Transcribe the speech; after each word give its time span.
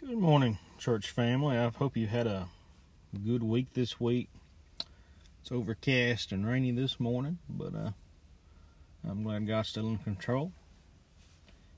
Good 0.00 0.16
morning, 0.16 0.58
church 0.78 1.10
family. 1.10 1.58
I 1.58 1.68
hope 1.68 1.94
you 1.94 2.06
had 2.06 2.26
a 2.26 2.48
good 3.22 3.42
week 3.42 3.74
this 3.74 4.00
week. 4.00 4.30
It's 5.42 5.52
overcast 5.52 6.32
and 6.32 6.46
rainy 6.46 6.70
this 6.70 6.98
morning, 6.98 7.38
but 7.50 7.74
uh, 7.74 7.90
I'm 9.06 9.22
glad 9.24 9.46
God's 9.46 9.68
still 9.68 9.88
in 9.88 9.98
control. 9.98 10.52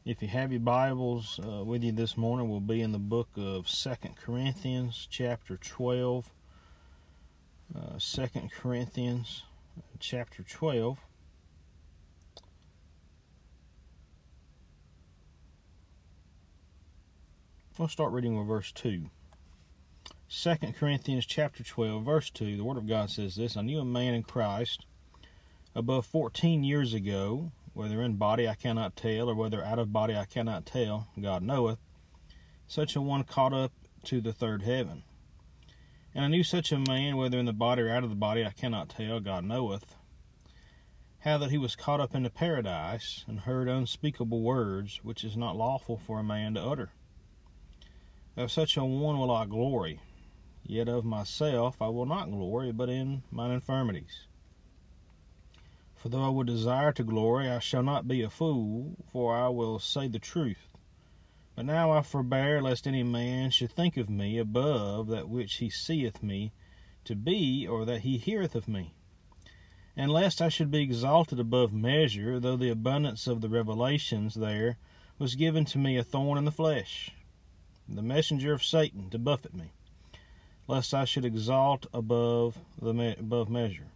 If 0.04 0.22
you 0.22 0.28
have 0.28 0.52
your 0.52 0.60
Bibles 0.60 1.40
uh, 1.44 1.64
with 1.64 1.82
you 1.82 1.90
this 1.90 2.16
morning, 2.16 2.48
we'll 2.48 2.60
be 2.60 2.80
in 2.80 2.92
the 2.92 2.98
book 3.00 3.28
of 3.36 3.68
Second 3.68 4.16
Corinthians, 4.16 5.08
chapter 5.10 5.56
12. 5.56 6.30
Uh, 7.76 7.98
Second 7.98 8.52
Corinthians, 8.52 9.42
chapter 9.98 10.44
12. 10.44 10.96
We'll 17.82 17.88
start 17.88 18.12
reading 18.12 18.38
with 18.38 18.46
verse 18.46 18.70
2. 18.70 19.10
2 20.30 20.54
Corinthians 20.78 21.26
chapter 21.26 21.64
12, 21.64 22.04
verse 22.04 22.30
2, 22.30 22.56
the 22.56 22.62
Word 22.62 22.76
of 22.76 22.86
God 22.86 23.10
says 23.10 23.34
this 23.34 23.56
I 23.56 23.62
knew 23.62 23.80
a 23.80 23.84
man 23.84 24.14
in 24.14 24.22
Christ 24.22 24.86
above 25.74 26.06
14 26.06 26.62
years 26.62 26.94
ago, 26.94 27.50
whether 27.74 28.00
in 28.00 28.14
body 28.14 28.48
I 28.48 28.54
cannot 28.54 28.94
tell, 28.94 29.28
or 29.28 29.34
whether 29.34 29.64
out 29.64 29.80
of 29.80 29.92
body 29.92 30.14
I 30.14 30.26
cannot 30.26 30.64
tell, 30.64 31.08
God 31.20 31.42
knoweth, 31.42 31.80
such 32.68 32.94
a 32.94 33.00
one 33.00 33.24
caught 33.24 33.52
up 33.52 33.72
to 34.04 34.20
the 34.20 34.32
third 34.32 34.62
heaven. 34.62 35.02
And 36.14 36.24
I 36.24 36.28
knew 36.28 36.44
such 36.44 36.70
a 36.70 36.78
man, 36.78 37.16
whether 37.16 37.40
in 37.40 37.46
the 37.46 37.52
body 37.52 37.82
or 37.82 37.90
out 37.90 38.04
of 38.04 38.10
the 38.10 38.14
body 38.14 38.46
I 38.46 38.52
cannot 38.52 38.90
tell, 38.90 39.18
God 39.18 39.44
knoweth, 39.44 39.96
how 41.22 41.36
that 41.36 41.50
he 41.50 41.58
was 41.58 41.74
caught 41.74 41.98
up 41.98 42.14
into 42.14 42.30
paradise, 42.30 43.24
and 43.26 43.40
heard 43.40 43.66
unspeakable 43.66 44.40
words, 44.40 45.00
which 45.02 45.24
is 45.24 45.36
not 45.36 45.56
lawful 45.56 45.96
for 45.96 46.20
a 46.20 46.24
man 46.24 46.54
to 46.54 46.62
utter. 46.62 46.92
Of 48.34 48.50
such 48.50 48.78
a 48.78 48.84
one 48.84 49.18
will 49.18 49.30
I 49.30 49.44
glory, 49.44 50.00
yet 50.64 50.88
of 50.88 51.04
myself 51.04 51.82
I 51.82 51.88
will 51.88 52.06
not 52.06 52.30
glory, 52.30 52.72
but 52.72 52.88
in 52.88 53.24
mine 53.30 53.50
infirmities. 53.50 54.26
For 55.94 56.08
though 56.08 56.24
I 56.24 56.30
would 56.30 56.46
desire 56.46 56.92
to 56.92 57.04
glory, 57.04 57.50
I 57.50 57.58
shall 57.58 57.82
not 57.82 58.08
be 58.08 58.22
a 58.22 58.30
fool, 58.30 58.96
for 59.12 59.36
I 59.36 59.48
will 59.48 59.78
say 59.78 60.08
the 60.08 60.18
truth. 60.18 60.70
But 61.54 61.66
now 61.66 61.90
I 61.90 62.00
forbear, 62.00 62.62
lest 62.62 62.86
any 62.86 63.02
man 63.02 63.50
should 63.50 63.70
think 63.70 63.98
of 63.98 64.08
me 64.08 64.38
above 64.38 65.08
that 65.08 65.28
which 65.28 65.56
he 65.56 65.68
seeth 65.68 66.22
me 66.22 66.52
to 67.04 67.14
be, 67.14 67.68
or 67.68 67.84
that 67.84 68.00
he 68.00 68.16
heareth 68.16 68.54
of 68.54 68.66
me. 68.66 68.94
And 69.94 70.10
lest 70.10 70.40
I 70.40 70.48
should 70.48 70.70
be 70.70 70.80
exalted 70.80 71.38
above 71.38 71.74
measure, 71.74 72.40
though 72.40 72.56
the 72.56 72.70
abundance 72.70 73.26
of 73.26 73.42
the 73.42 73.50
revelations 73.50 74.36
there 74.36 74.78
was 75.18 75.34
given 75.34 75.66
to 75.66 75.76
me 75.76 75.98
a 75.98 76.02
thorn 76.02 76.38
in 76.38 76.46
the 76.46 76.50
flesh 76.50 77.10
the 77.94 78.02
messenger 78.02 78.52
of 78.52 78.64
Satan, 78.64 79.10
to 79.10 79.18
buffet 79.18 79.54
me, 79.54 79.72
lest 80.66 80.94
I 80.94 81.04
should 81.04 81.24
exalt 81.24 81.86
above 81.92 82.58
the 82.80 82.94
me- 82.94 83.16
above 83.18 83.50
measure. 83.50 83.88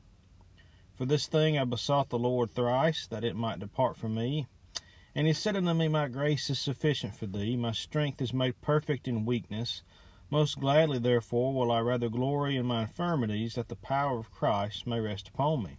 For 0.95 1.05
this 1.05 1.27
thing 1.27 1.59
I 1.59 1.65
besought 1.65 2.09
the 2.09 2.19
Lord 2.19 2.51
thrice, 2.51 3.07
that 3.07 3.25
it 3.25 3.37
might 3.37 3.59
depart 3.59 3.97
from 3.97 4.15
me. 4.15 4.47
And 5.15 5.27
he 5.27 5.33
said 5.33 5.57
unto 5.57 5.73
me, 5.75 5.89
My 5.89 6.09
grace 6.09 6.51
is 6.51 6.59
sufficient 6.59 7.15
for 7.15 7.27
thee, 7.27 7.57
my 7.57 7.73
strength 7.73 8.21
is 8.21 8.33
made 8.33 8.61
perfect 8.61 9.07
in 9.07 9.25
weakness. 9.27 9.83
Most 10.31 10.59
gladly, 10.59 10.99
therefore, 10.99 11.55
will 11.55 11.71
I 11.71 11.81
rather 11.81 12.09
glory 12.09 12.57
in 12.57 12.67
my 12.67 12.83
infirmities, 12.83 13.55
that 13.55 13.69
the 13.69 13.77
power 13.77 14.19
of 14.19 14.31
Christ 14.31 14.87
may 14.87 15.01
rest 15.01 15.29
upon 15.29 15.63
me. 15.63 15.79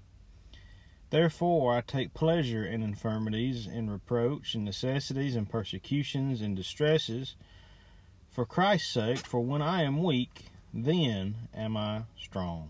Therefore 1.10 1.76
I 1.76 1.82
take 1.82 2.14
pleasure 2.14 2.66
in 2.66 2.84
infirmities, 2.84 3.66
in 3.66 3.90
reproach, 3.90 4.56
in 4.56 4.64
necessities, 4.64 5.36
in 5.36 5.46
persecutions, 5.46 6.42
in 6.42 6.54
distresses 6.54 7.36
for 8.38 8.46
Christ's 8.46 8.94
sake, 8.94 9.26
for 9.26 9.40
when 9.40 9.64
I 9.64 9.82
am 9.82 10.04
weak, 10.04 10.46
then 10.72 11.34
am 11.56 11.76
I 11.76 12.04
strong. 12.22 12.70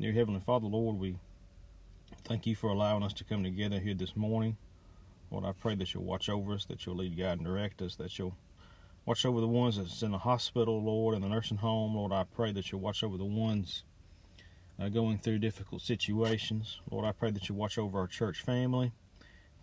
Dear 0.00 0.12
Heavenly 0.12 0.38
Father, 0.38 0.68
Lord, 0.68 1.00
we 1.00 1.16
thank 2.22 2.46
you 2.46 2.54
for 2.54 2.70
allowing 2.70 3.02
us 3.02 3.12
to 3.14 3.24
come 3.24 3.42
together 3.42 3.80
here 3.80 3.94
this 3.94 4.14
morning. 4.14 4.56
Lord, 5.28 5.44
I 5.44 5.50
pray 5.50 5.74
that 5.74 5.92
you'll 5.92 6.04
watch 6.04 6.28
over 6.28 6.54
us, 6.54 6.66
that 6.66 6.86
you'll 6.86 6.94
lead, 6.94 7.18
guide, 7.18 7.38
and 7.38 7.44
direct 7.44 7.82
us, 7.82 7.96
that 7.96 8.16
you'll 8.16 8.36
watch 9.06 9.26
over 9.26 9.40
the 9.40 9.48
ones 9.48 9.76
that's 9.76 10.02
in 10.02 10.12
the 10.12 10.18
hospital, 10.18 10.80
Lord, 10.80 11.16
in 11.16 11.22
the 11.22 11.28
nursing 11.28 11.56
home. 11.56 11.96
Lord, 11.96 12.12
I 12.12 12.22
pray 12.22 12.52
that 12.52 12.70
you'll 12.70 12.80
watch 12.80 13.02
over 13.02 13.16
the 13.16 13.24
ones 13.24 13.82
uh, 14.78 14.88
going 14.88 15.18
through 15.18 15.40
difficult 15.40 15.82
situations. 15.82 16.78
Lord, 16.88 17.04
I 17.04 17.10
pray 17.10 17.32
that 17.32 17.48
you 17.48 17.56
watch 17.56 17.76
over 17.76 17.98
our 17.98 18.06
church 18.06 18.40
family, 18.40 18.92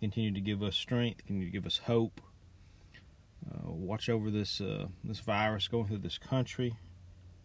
continue 0.00 0.32
to 0.32 0.40
give 0.42 0.62
us 0.62 0.76
strength, 0.76 1.24
continue 1.24 1.46
to 1.46 1.50
give 1.50 1.64
us 1.64 1.78
hope. 1.78 2.20
Uh, 3.50 3.70
watch 3.70 4.08
over 4.08 4.30
this 4.30 4.60
uh, 4.60 4.86
this 5.02 5.20
virus 5.20 5.68
going 5.68 5.86
through 5.86 5.98
this 5.98 6.18
country. 6.18 6.76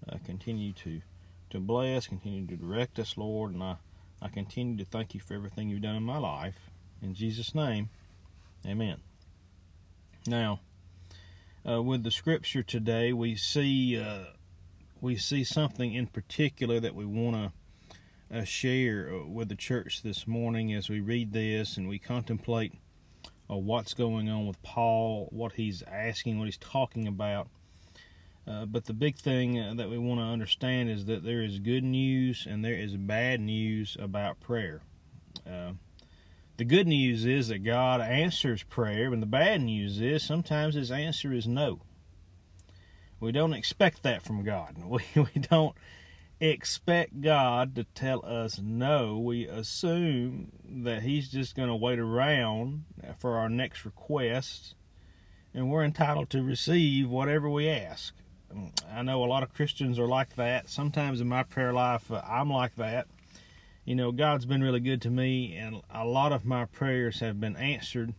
Uh, 0.07 0.17
continue 0.25 0.73
to 0.73 1.01
to 1.49 1.59
bless, 1.59 2.07
continue 2.07 2.45
to 2.45 2.55
direct 2.55 2.99
us, 2.99 3.17
Lord, 3.17 3.53
and 3.53 3.63
I 3.63 3.77
I 4.21 4.29
continue 4.29 4.77
to 4.77 4.85
thank 4.85 5.13
you 5.13 5.19
for 5.19 5.33
everything 5.33 5.69
you've 5.69 5.81
done 5.81 5.95
in 5.95 6.03
my 6.03 6.17
life. 6.17 6.69
In 7.01 7.13
Jesus' 7.13 7.55
name, 7.55 7.89
Amen. 8.65 8.97
Now, 10.27 10.59
uh, 11.67 11.81
with 11.81 12.03
the 12.03 12.11
scripture 12.11 12.61
today, 12.61 13.13
we 13.13 13.35
see 13.35 13.97
uh, 13.97 14.25
we 15.01 15.15
see 15.15 15.43
something 15.43 15.93
in 15.93 16.07
particular 16.07 16.79
that 16.79 16.93
we 16.93 17.05
want 17.05 17.53
to 18.31 18.39
uh, 18.39 18.43
share 18.43 19.11
with 19.25 19.49
the 19.49 19.55
church 19.55 20.01
this 20.03 20.27
morning 20.27 20.73
as 20.73 20.89
we 20.89 20.99
read 20.99 21.31
this 21.31 21.77
and 21.77 21.87
we 21.87 21.99
contemplate 21.99 22.73
uh, 23.49 23.55
what's 23.55 23.93
going 23.93 24.29
on 24.29 24.47
with 24.47 24.61
Paul, 24.61 25.27
what 25.31 25.53
he's 25.53 25.83
asking, 25.83 26.37
what 26.37 26.45
he's 26.45 26.57
talking 26.57 27.07
about. 27.07 27.47
Uh, 28.47 28.65
but 28.65 28.85
the 28.85 28.93
big 28.93 29.15
thing 29.15 29.59
uh, 29.59 29.73
that 29.75 29.89
we 29.89 29.97
want 29.97 30.19
to 30.19 30.25
understand 30.25 30.89
is 30.89 31.05
that 31.05 31.23
there 31.23 31.41
is 31.41 31.59
good 31.59 31.83
news 31.83 32.47
and 32.49 32.63
there 32.63 32.73
is 32.73 32.95
bad 32.95 33.39
news 33.39 33.95
about 33.99 34.39
prayer. 34.39 34.81
Uh, 35.47 35.73
the 36.57 36.65
good 36.65 36.87
news 36.87 37.25
is 37.25 37.47
that 37.47 37.59
God 37.59 38.01
answers 38.01 38.63
prayer, 38.63 39.13
and 39.13 39.21
the 39.21 39.27
bad 39.27 39.61
news 39.61 40.01
is 40.01 40.23
sometimes 40.23 40.75
his 40.75 40.91
answer 40.91 41.31
is 41.31 41.47
no. 41.47 41.79
We 43.19 43.31
don't 43.31 43.53
expect 43.53 44.03
that 44.03 44.21
from 44.23 44.43
God. 44.43 44.75
We, 44.85 45.03
we 45.15 45.41
don't 45.41 45.75
expect 46.39 47.21
God 47.21 47.75
to 47.75 47.83
tell 47.83 48.25
us 48.25 48.59
no. 48.63 49.17
We 49.19 49.47
assume 49.47 50.51
that 50.83 51.03
He's 51.03 51.29
just 51.29 51.55
going 51.55 51.69
to 51.69 51.75
wait 51.75 51.99
around 51.99 52.85
for 53.19 53.37
our 53.37 53.49
next 53.49 53.85
request, 53.85 54.75
and 55.53 55.69
we're 55.69 55.83
entitled 55.83 56.29
to 56.31 56.41
receive 56.41 57.09
whatever 57.09 57.49
we 57.49 57.69
ask. 57.69 58.15
I 58.91 59.03
know 59.03 59.23
a 59.23 59.27
lot 59.27 59.43
of 59.43 59.53
Christians 59.53 59.99
are 59.99 60.07
like 60.07 60.35
that. 60.35 60.69
Sometimes 60.69 61.21
in 61.21 61.27
my 61.27 61.43
prayer 61.43 61.73
life, 61.73 62.11
uh, 62.11 62.21
I'm 62.27 62.49
like 62.49 62.75
that. 62.77 63.07
You 63.85 63.95
know, 63.95 64.11
God's 64.11 64.45
been 64.45 64.63
really 64.63 64.79
good 64.79 65.01
to 65.03 65.09
me, 65.09 65.55
and 65.55 65.81
a 65.93 66.05
lot 66.05 66.31
of 66.31 66.45
my 66.45 66.65
prayers 66.65 67.19
have 67.19 67.39
been 67.39 67.55
answered, 67.55 68.13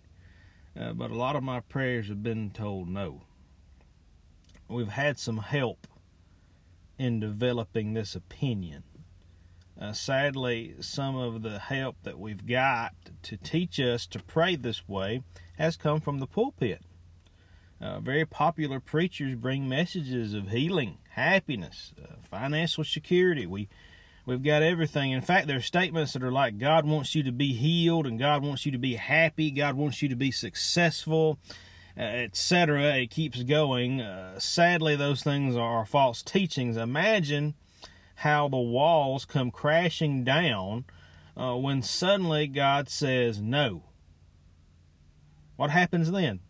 uh, 0.79 0.93
but 0.93 1.11
a 1.11 1.17
lot 1.17 1.37
of 1.37 1.43
my 1.43 1.61
prayers 1.61 2.09
have 2.09 2.23
been 2.23 2.51
told 2.51 2.89
no. 2.89 3.23
We've 4.69 4.89
had 4.89 5.19
some 5.19 5.39
help 5.39 5.87
in 6.99 7.19
developing 7.19 7.95
this 7.95 8.15
opinion. 8.15 8.85
Uh, 9.81 9.93
sadly, 9.93 10.75
some 10.81 11.17
of 11.17 11.43
the 11.43 11.59
help 11.59 11.97
that 12.03 12.19
we've 12.19 12.47
got 12.47 12.93
to 13.23 13.37
teach 13.39 13.81
us 13.81 14.07
to 14.07 14.19
pray 14.19 14.55
this 14.55 14.87
way 14.87 15.23
has 15.57 15.77
come 15.77 16.01
from 16.01 16.19
the 16.19 16.27
pulpit. 16.27 16.83
Uh, 17.81 17.99
very 18.01 18.27
popular 18.27 18.79
preachers 18.79 19.35
bring 19.35 19.67
messages 19.67 20.35
of 20.35 20.49
healing, 20.49 20.99
happiness, 21.11 21.95
uh, 22.03 22.17
financial 22.31 22.85
security. 22.85 23.47
We 23.47 23.69
we've 24.27 24.43
got 24.43 24.63
everything. 24.63 25.13
In 25.13 25.23
fact, 25.23 25.47
there 25.47 25.57
are 25.57 25.63
statements 25.63 26.13
that 26.13 26.23
are 26.23 26.31
like 26.31 26.59
God 26.59 26.85
wants 26.85 27.15
you 27.15 27.23
to 27.23 27.33
be 27.33 27.55
healed 27.55 28.07
and 28.07 28.19
God 28.19 28.43
wants 28.43 28.67
you 28.67 28.73
to 28.73 28.79
be 28.79 28.97
happy. 28.97 29.51
God 29.51 29.77
wants 29.77 30.03
you 30.03 30.11
to 30.11 30.17
be 30.17 30.31
successful 30.31 31.39
etc. 31.97 32.97
It 32.97 33.11
keeps 33.11 33.43
going. 33.43 34.01
Uh, 34.01 34.39
sadly, 34.39 34.97
those 34.97 35.23
things 35.23 35.57
are 35.57 35.85
false 35.85 36.23
teachings. 36.23 36.77
Imagine 36.77 37.55
how 38.21 38.49
the 38.49 38.59
walls 38.59 39.25
come 39.25 39.51
crashing 39.51 40.25
down 40.25 40.85
uh, 41.35 41.57
when 41.57 41.81
suddenly 41.81 42.47
God 42.47 42.91
says 42.91 43.41
no. 43.41 43.85
What 45.57 45.71
happens 45.71 46.11
then? 46.11 46.41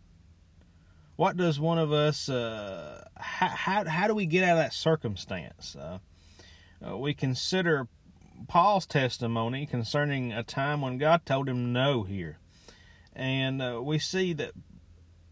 What 1.15 1.37
does 1.37 1.61
one 1.61 1.77
of 1.77 1.93
us, 1.93 2.27
uh, 2.27 3.05
how, 3.15 3.47
how, 3.47 3.85
how 3.85 4.07
do 4.07 4.13
we 4.13 4.25
get 4.25 4.43
out 4.43 4.57
of 4.57 4.57
that 4.57 4.73
circumstance? 4.73 5.77
Uh, 5.77 5.99
uh, 6.85 6.97
we 6.97 7.13
consider 7.13 7.87
Paul's 8.49 8.85
testimony 8.85 9.65
concerning 9.65 10.33
a 10.33 10.43
time 10.43 10.81
when 10.81 10.97
God 10.97 11.25
told 11.25 11.47
him 11.47 11.71
no 11.71 12.03
here. 12.03 12.37
And 13.13 13.61
uh, 13.61 13.79
we 13.81 13.97
see 13.97 14.33
that 14.33 14.51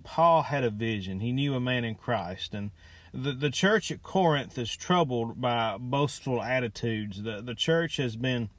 Paul 0.09 0.41
had 0.41 0.63
a 0.63 0.71
vision. 0.71 1.19
He 1.19 1.31
knew 1.31 1.53
a 1.53 1.59
man 1.59 1.83
in 1.83 1.93
Christ. 1.93 2.55
And 2.55 2.71
the, 3.13 3.31
the 3.31 3.51
church 3.51 3.91
at 3.91 4.01
Corinth 4.01 4.57
is 4.57 4.75
troubled 4.75 5.39
by 5.39 5.77
boastful 5.79 6.41
attitudes. 6.41 7.21
The, 7.21 7.43
the 7.43 7.53
church 7.53 7.97
has 7.97 8.15
been 8.15 8.49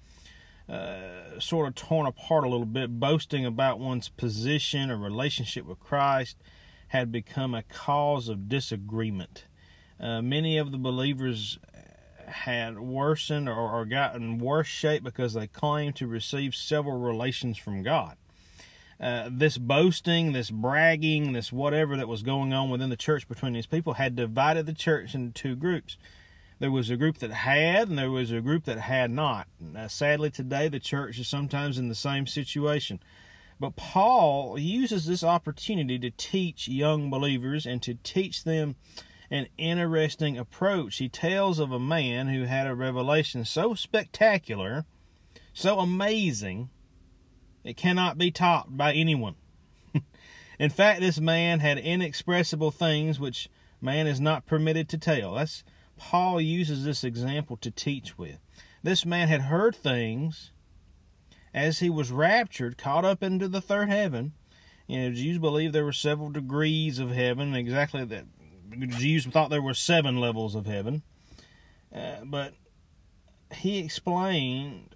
uh, 0.68 1.40
sort 1.40 1.66
of 1.66 1.74
torn 1.74 2.06
apart 2.06 2.44
a 2.44 2.48
little 2.48 2.66
bit, 2.66 3.00
boasting 3.00 3.44
about 3.44 3.80
one's 3.80 4.08
position 4.08 4.92
or 4.92 4.96
relationship 4.96 5.66
with 5.66 5.80
Christ, 5.80 6.36
had 6.88 7.10
become 7.10 7.52
a 7.56 7.64
cause 7.64 8.28
of 8.28 8.48
disagreement. 8.48 9.46
Uh, 9.98 10.22
many 10.22 10.56
of 10.56 10.70
the 10.70 10.78
believers 10.78 11.58
had 12.28 12.78
worsened 12.78 13.48
or, 13.48 13.58
or 13.58 13.84
gotten 13.86 14.38
worse 14.38 14.68
shape 14.68 15.02
because 15.02 15.34
they 15.34 15.48
claimed 15.48 15.96
to 15.96 16.06
receive 16.06 16.54
several 16.54 17.00
relations 17.00 17.58
from 17.58 17.82
God. 17.82 18.16
Uh, 19.00 19.30
this 19.32 19.56
boasting, 19.56 20.32
this 20.32 20.50
bragging, 20.50 21.32
this 21.32 21.50
whatever 21.50 21.96
that 21.96 22.08
was 22.08 22.22
going 22.22 22.52
on 22.52 22.68
within 22.68 22.90
the 22.90 22.96
church 22.96 23.26
between 23.26 23.54
these 23.54 23.66
people 23.66 23.94
had 23.94 24.14
divided 24.14 24.66
the 24.66 24.74
church 24.74 25.14
into 25.14 25.32
two 25.32 25.56
groups. 25.56 25.96
There 26.58 26.70
was 26.70 26.90
a 26.90 26.96
group 26.98 27.18
that 27.18 27.30
had, 27.30 27.88
and 27.88 27.98
there 27.98 28.10
was 28.10 28.30
a 28.30 28.42
group 28.42 28.64
that 28.64 28.78
had 28.78 29.10
not. 29.10 29.48
Uh, 29.74 29.88
sadly, 29.88 30.30
today 30.30 30.68
the 30.68 30.78
church 30.78 31.18
is 31.18 31.26
sometimes 31.26 31.78
in 31.78 31.88
the 31.88 31.94
same 31.94 32.26
situation. 32.26 33.00
But 33.58 33.76
Paul 33.76 34.58
uses 34.58 35.06
this 35.06 35.24
opportunity 35.24 35.98
to 35.98 36.10
teach 36.10 36.68
young 36.68 37.08
believers 37.08 37.64
and 37.64 37.82
to 37.82 37.94
teach 38.02 38.44
them 38.44 38.76
an 39.30 39.46
interesting 39.56 40.36
approach. 40.36 40.96
He 40.96 41.08
tells 41.08 41.58
of 41.58 41.72
a 41.72 41.78
man 41.78 42.28
who 42.28 42.44
had 42.44 42.66
a 42.66 42.74
revelation 42.74 43.46
so 43.46 43.74
spectacular, 43.74 44.84
so 45.54 45.78
amazing, 45.78 46.68
it 47.64 47.76
cannot 47.76 48.18
be 48.18 48.30
topped 48.30 48.76
by 48.76 48.92
anyone. 48.92 49.34
In 50.58 50.70
fact, 50.70 51.00
this 51.00 51.20
man 51.20 51.60
had 51.60 51.78
inexpressible 51.78 52.70
things 52.70 53.18
which 53.18 53.48
man 53.80 54.06
is 54.06 54.20
not 54.20 54.46
permitted 54.46 54.88
to 54.90 54.98
tell. 54.98 55.34
That's 55.34 55.64
Paul 55.96 56.40
uses 56.40 56.84
this 56.84 57.04
example 57.04 57.56
to 57.58 57.70
teach 57.70 58.16
with. 58.16 58.38
This 58.82 59.04
man 59.04 59.28
had 59.28 59.42
heard 59.42 59.76
things 59.76 60.52
as 61.52 61.80
he 61.80 61.90
was 61.90 62.10
raptured, 62.10 62.78
caught 62.78 63.04
up 63.04 63.22
into 63.22 63.48
the 63.48 63.60
third 63.60 63.88
heaven. 63.88 64.32
You 64.86 65.00
know, 65.00 65.14
Jews 65.14 65.38
believe 65.38 65.72
there 65.72 65.84
were 65.84 65.92
several 65.92 66.30
degrees 66.30 66.98
of 66.98 67.10
heaven, 67.10 67.54
exactly 67.54 68.04
that 68.04 68.24
Jews 68.88 69.26
thought 69.26 69.50
there 69.50 69.62
were 69.62 69.74
seven 69.74 70.18
levels 70.18 70.54
of 70.54 70.66
heaven. 70.66 71.02
Uh, 71.94 72.24
but 72.24 72.54
he 73.52 73.78
explained 73.78 74.94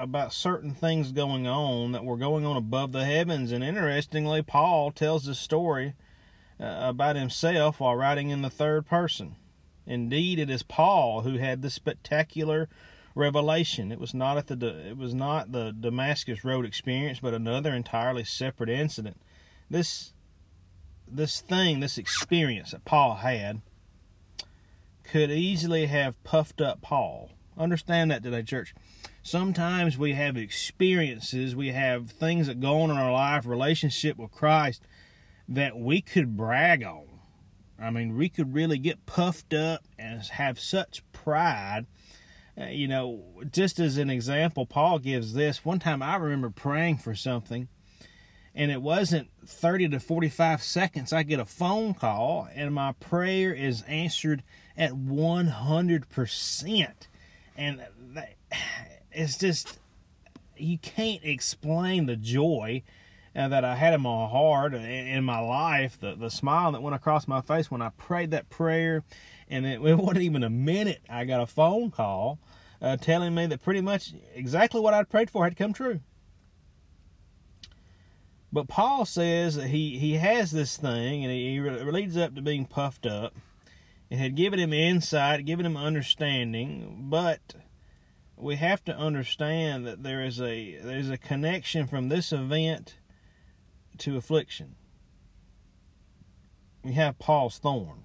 about 0.00 0.32
certain 0.32 0.74
things 0.74 1.12
going 1.12 1.46
on 1.46 1.92
that 1.92 2.04
were 2.04 2.16
going 2.16 2.46
on 2.46 2.56
above 2.56 2.92
the 2.92 3.04
heavens. 3.04 3.52
And 3.52 3.62
interestingly, 3.62 4.42
Paul 4.42 4.90
tells 4.90 5.24
the 5.24 5.34
story 5.34 5.94
uh, 6.58 6.78
about 6.80 7.16
himself 7.16 7.80
while 7.80 7.94
writing 7.94 8.30
in 8.30 8.42
the 8.42 8.50
third 8.50 8.86
person. 8.86 9.36
Indeed, 9.86 10.38
it 10.38 10.50
is 10.50 10.62
Paul 10.62 11.22
who 11.22 11.38
had 11.38 11.62
the 11.62 11.70
spectacular 11.70 12.68
revelation. 13.14 13.90
It 13.92 13.98
was 13.98 14.14
not 14.14 14.36
at 14.36 14.46
the 14.46 14.88
it 14.88 14.96
was 14.96 15.14
not 15.14 15.52
the 15.52 15.72
Damascus 15.72 16.44
Road 16.44 16.64
experience, 16.64 17.20
but 17.20 17.34
another 17.34 17.74
entirely 17.74 18.24
separate 18.24 18.70
incident. 18.70 19.20
This 19.68 20.12
this 21.08 21.40
thing, 21.40 21.80
this 21.80 21.98
experience 21.98 22.70
that 22.70 22.84
Paul 22.84 23.16
had, 23.16 23.62
could 25.02 25.30
easily 25.30 25.86
have 25.86 26.22
puffed 26.22 26.60
up 26.60 26.80
Paul. 26.82 27.30
Understand 27.58 28.10
that 28.10 28.22
today, 28.22 28.42
church. 28.42 28.74
Sometimes 29.30 29.96
we 29.96 30.14
have 30.14 30.36
experiences, 30.36 31.54
we 31.54 31.68
have 31.68 32.10
things 32.10 32.48
that 32.48 32.58
go 32.58 32.80
on 32.80 32.90
in 32.90 32.96
our 32.96 33.12
life, 33.12 33.46
relationship 33.46 34.16
with 34.16 34.32
Christ, 34.32 34.82
that 35.48 35.78
we 35.78 36.00
could 36.00 36.36
brag 36.36 36.82
on. 36.82 37.06
I 37.80 37.90
mean, 37.90 38.16
we 38.16 38.28
could 38.28 38.52
really 38.52 38.76
get 38.76 39.06
puffed 39.06 39.54
up 39.54 39.84
and 39.96 40.20
have 40.20 40.58
such 40.58 41.04
pride. 41.12 41.86
Uh, 42.60 42.64
you 42.64 42.88
know, 42.88 43.22
just 43.52 43.78
as 43.78 43.98
an 43.98 44.10
example, 44.10 44.66
Paul 44.66 44.98
gives 44.98 45.32
this. 45.32 45.64
One 45.64 45.78
time 45.78 46.02
I 46.02 46.16
remember 46.16 46.50
praying 46.50 46.98
for 46.98 47.14
something 47.14 47.68
and 48.52 48.72
it 48.72 48.82
wasn't 48.82 49.30
30 49.46 49.90
to 49.90 50.00
45 50.00 50.60
seconds 50.60 51.12
i 51.12 51.22
get 51.22 51.38
a 51.38 51.44
phone 51.44 51.94
call 51.94 52.48
and 52.52 52.74
my 52.74 52.90
prayer 52.98 53.54
is 53.54 53.82
answered 53.82 54.42
at 54.76 54.90
100% 54.90 56.92
and 57.56 57.80
it's 59.12 59.36
just 59.38 59.78
you 60.56 60.78
can't 60.78 61.24
explain 61.24 62.06
the 62.06 62.16
joy 62.16 62.82
uh, 63.34 63.48
that 63.48 63.64
I 63.64 63.76
had 63.76 63.94
in 63.94 64.00
my 64.00 64.26
heart 64.26 64.74
in 64.74 65.24
my 65.24 65.40
life, 65.40 65.98
the, 65.98 66.14
the 66.14 66.30
smile 66.30 66.72
that 66.72 66.82
went 66.82 66.96
across 66.96 67.28
my 67.28 67.40
face 67.40 67.70
when 67.70 67.82
I 67.82 67.90
prayed 67.90 68.32
that 68.32 68.50
prayer. 68.50 69.04
And 69.48 69.66
it, 69.66 69.80
it 69.84 69.94
wasn't 69.96 70.22
even 70.22 70.42
a 70.42 70.50
minute. 70.50 71.02
I 71.08 71.24
got 71.24 71.40
a 71.40 71.46
phone 71.46 71.90
call 71.90 72.38
uh, 72.82 72.96
telling 72.96 73.34
me 73.34 73.46
that 73.46 73.62
pretty 73.62 73.80
much 73.80 74.14
exactly 74.34 74.80
what 74.80 74.94
I'd 74.94 75.08
prayed 75.08 75.30
for 75.30 75.44
had 75.44 75.56
come 75.56 75.72
true. 75.72 76.00
But 78.52 78.66
Paul 78.66 79.04
says 79.04 79.54
that 79.54 79.68
he, 79.68 79.96
he 79.98 80.14
has 80.14 80.50
this 80.50 80.76
thing, 80.76 81.24
and 81.24 81.32
he, 81.32 81.54
he 81.54 81.60
leads 81.60 82.16
up 82.16 82.34
to 82.34 82.42
being 82.42 82.66
puffed 82.66 83.06
up. 83.06 83.32
It 84.10 84.18
had 84.18 84.34
given 84.34 84.58
him 84.58 84.72
insight, 84.72 85.44
given 85.44 85.64
him 85.64 85.76
understanding, 85.76 87.06
but 87.08 87.54
we 88.40 88.56
have 88.56 88.84
to 88.84 88.96
understand 88.96 89.86
that 89.86 90.02
there 90.02 90.22
is 90.22 90.40
a 90.40 90.76
there's 90.76 91.10
a 91.10 91.18
connection 91.18 91.86
from 91.86 92.08
this 92.08 92.32
event 92.32 92.96
to 93.98 94.16
affliction. 94.16 94.76
We 96.82 96.92
have 96.92 97.18
Paul's 97.18 97.58
thorn. 97.58 98.04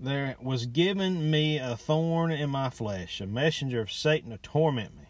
There 0.00 0.36
was 0.40 0.66
given 0.66 1.30
me 1.30 1.58
a 1.58 1.76
thorn 1.76 2.30
in 2.30 2.50
my 2.50 2.70
flesh, 2.70 3.20
a 3.20 3.26
messenger 3.26 3.80
of 3.80 3.92
Satan 3.92 4.30
to 4.30 4.38
torment 4.38 4.96
me. 4.96 5.08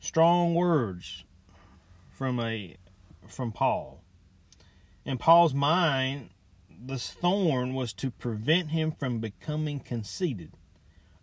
Strong 0.00 0.54
words 0.54 1.24
from 2.10 2.38
a 2.40 2.76
from 3.26 3.52
Paul. 3.52 4.02
In 5.04 5.16
Paul's 5.16 5.54
mind, 5.54 6.30
this 6.70 7.10
thorn 7.10 7.74
was 7.74 7.92
to 7.94 8.10
prevent 8.10 8.70
him 8.70 8.92
from 8.92 9.20
becoming 9.20 9.80
conceited 9.80 10.52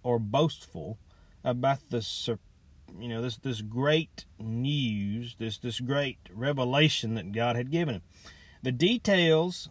or 0.06 0.20
boastful 0.20 1.00
about 1.44 1.80
this 1.90 2.30
you 3.00 3.10
know 3.10 3.22
this 3.22 3.38
this 3.38 3.62
great 3.62 4.26
news, 4.40 5.36
this 5.40 5.58
this 5.58 5.80
great 5.80 6.20
revelation 6.32 7.16
that 7.16 7.32
God 7.32 7.56
had 7.56 7.72
given 7.72 7.96
him. 7.96 8.02
The 8.64 8.72
details 8.72 9.70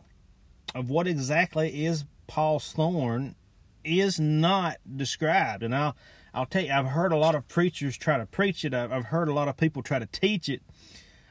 of 0.74 0.90
what 0.90 1.06
exactly 1.06 1.86
is 1.86 2.04
Paul's 2.26 2.72
thorn 2.72 3.36
is 3.84 4.18
not 4.18 4.78
described, 4.96 5.62
and 5.62 5.74
I'll 5.74 5.96
I'll 6.34 6.46
tell 6.46 6.64
you 6.64 6.72
I've 6.72 6.86
heard 6.86 7.12
a 7.12 7.16
lot 7.16 7.36
of 7.36 7.46
preachers 7.48 7.96
try 7.96 8.18
to 8.18 8.26
preach 8.26 8.64
it. 8.64 8.74
I've, 8.74 8.92
I've 8.92 9.06
heard 9.06 9.28
a 9.28 9.34
lot 9.34 9.48
of 9.48 9.56
people 9.56 9.82
try 9.82 10.00
to 10.00 10.06
teach 10.06 10.48
it, 10.48 10.62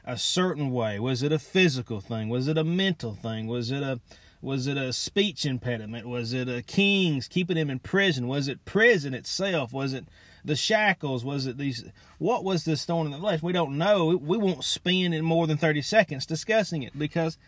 a 0.04 0.16
certain 0.16 0.70
way? 0.70 0.98
Was 0.98 1.22
it 1.22 1.32
a 1.32 1.38
physical 1.38 2.00
thing? 2.00 2.28
Was 2.28 2.48
it 2.48 2.58
a 2.58 2.64
mental 2.64 3.14
thing? 3.14 3.46
Was 3.46 3.70
it 3.70 3.82
a 3.82 4.00
was 4.44 4.66
it 4.66 4.76
a 4.76 4.92
speech 4.92 5.46
impediment? 5.46 6.06
Was 6.06 6.34
it 6.34 6.48
a 6.50 6.62
king's 6.62 7.28
keeping 7.28 7.56
him 7.56 7.70
in 7.70 7.78
prison? 7.78 8.28
Was 8.28 8.46
it 8.46 8.66
prison 8.66 9.14
itself? 9.14 9.72
Was 9.72 9.94
it 9.94 10.04
the 10.44 10.54
shackles? 10.54 11.24
Was 11.24 11.46
it 11.46 11.56
these? 11.56 11.82
What 12.18 12.44
was 12.44 12.64
this 12.64 12.84
thorn 12.84 13.06
in 13.06 13.12
the 13.12 13.18
flesh? 13.18 13.42
We 13.42 13.54
don't 13.54 13.78
know. 13.78 14.16
We 14.16 14.36
won't 14.36 14.62
spend 14.62 15.14
in 15.14 15.24
more 15.24 15.46
than 15.46 15.56
30 15.56 15.80
seconds 15.80 16.26
discussing 16.26 16.82
it 16.82 16.96
because 16.96 17.38